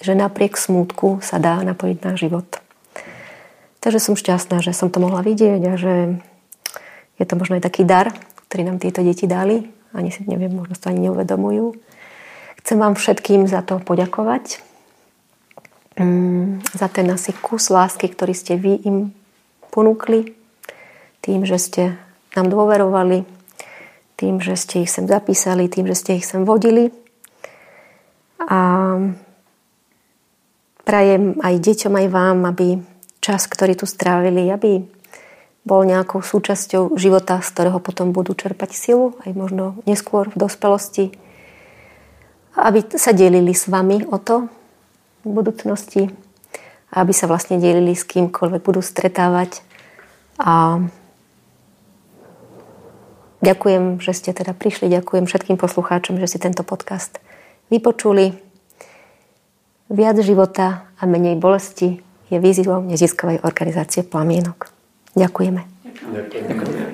Že 0.05 0.21
napriek 0.21 0.61
smútku 0.61 1.25
sa 1.25 1.41
dá 1.41 1.65
napojiť 1.65 1.99
na 2.05 2.13
život. 2.21 2.45
Takže 3.81 4.01
som 4.01 4.17
šťastná, 4.17 4.61
že 4.61 4.77
som 4.77 4.93
to 4.93 5.01
mohla 5.01 5.25
vidieť 5.25 5.61
a 5.65 5.75
že 5.81 5.95
je 7.17 7.25
to 7.25 7.39
možno 7.39 7.57
aj 7.57 7.65
taký 7.65 7.89
dar, 7.89 8.13
ktorý 8.49 8.69
nám 8.69 8.83
tieto 8.83 9.01
deti 9.01 9.25
dali. 9.25 9.65
Ani 9.95 10.11
si 10.11 10.27
neviem, 10.27 10.53
možno 10.53 10.75
to 10.77 10.91
ani 10.91 11.09
neuvedomujú. 11.09 11.79
Chcem 12.61 12.77
vám 12.81 12.99
všetkým 12.99 13.47
za 13.47 13.63
to 13.63 13.79
poďakovať. 13.81 14.74
Mm, 15.95 16.59
za 16.75 16.91
ten 16.91 17.07
asi 17.15 17.31
kus 17.31 17.71
lásky, 17.71 18.11
ktorý 18.11 18.35
ste 18.35 18.59
vy 18.59 18.83
im 18.83 19.15
ponúkli. 19.71 20.35
Tým, 21.23 21.47
že 21.47 21.59
ste 21.63 21.83
nám 22.35 22.51
dôverovali, 22.51 23.23
tým, 24.19 24.43
že 24.43 24.59
ste 24.59 24.83
ich 24.83 24.91
sem 24.91 25.07
zapísali, 25.07 25.71
tým, 25.71 25.87
že 25.87 25.95
ste 25.95 26.19
ich 26.19 26.27
sem 26.27 26.43
vodili. 26.43 26.91
A 28.43 28.59
prajem 30.83 31.39
aj 31.39 31.55
deťom, 31.63 31.95
aj 31.95 32.07
vám, 32.11 32.39
aby 32.51 32.83
čas, 33.23 33.47
ktorý 33.47 33.79
tu 33.79 33.87
strávili, 33.87 34.51
aby 34.51 34.83
bol 35.65 35.87
nejakou 35.87 36.21
súčasťou 36.21 36.99
života, 36.99 37.41
z 37.41 37.49
ktorého 37.55 37.79
potom 37.81 38.13
budú 38.13 38.37
čerpať 38.37 38.75
silu, 38.75 39.17
aj 39.25 39.33
možno 39.33 39.79
neskôr 39.89 40.29
v 40.29 40.37
dospelosti. 40.43 41.15
Aby 42.59 42.85
sa 42.99 43.15
delili 43.15 43.55
s 43.55 43.71
vami 43.71 44.05
o 44.11 44.19
to 44.19 44.51
v 45.25 45.31
budúcnosti. 45.33 46.13
Aby 46.95 47.11
sa 47.11 47.27
vlastne 47.27 47.59
delili 47.59 47.97
s 47.97 48.07
kýmkoľvek 48.07 48.63
budú 48.63 48.79
stretávať. 48.85 49.65
A 50.39 50.85
Ďakujem, 53.45 54.01
že 54.01 54.17
ste 54.17 54.33
teda 54.33 54.57
prišli. 54.57 54.89
Ďakujem 54.89 55.29
všetkým 55.29 55.61
poslucháčom, 55.61 56.17
že 56.17 56.33
si 56.33 56.41
tento 56.41 56.65
podcast 56.65 57.21
vypočuli. 57.69 58.33
Viac 59.93 60.17
života 60.25 60.89
a 60.97 61.05
menej 61.05 61.37
bolesti 61.37 62.01
je 62.33 62.41
výzvou 62.41 62.81
neziskovej 62.89 63.45
organizácie 63.45 64.01
Plamienok. 64.01 64.73
Ďakujeme. 65.13 65.61
Ďakujem. 65.61 66.94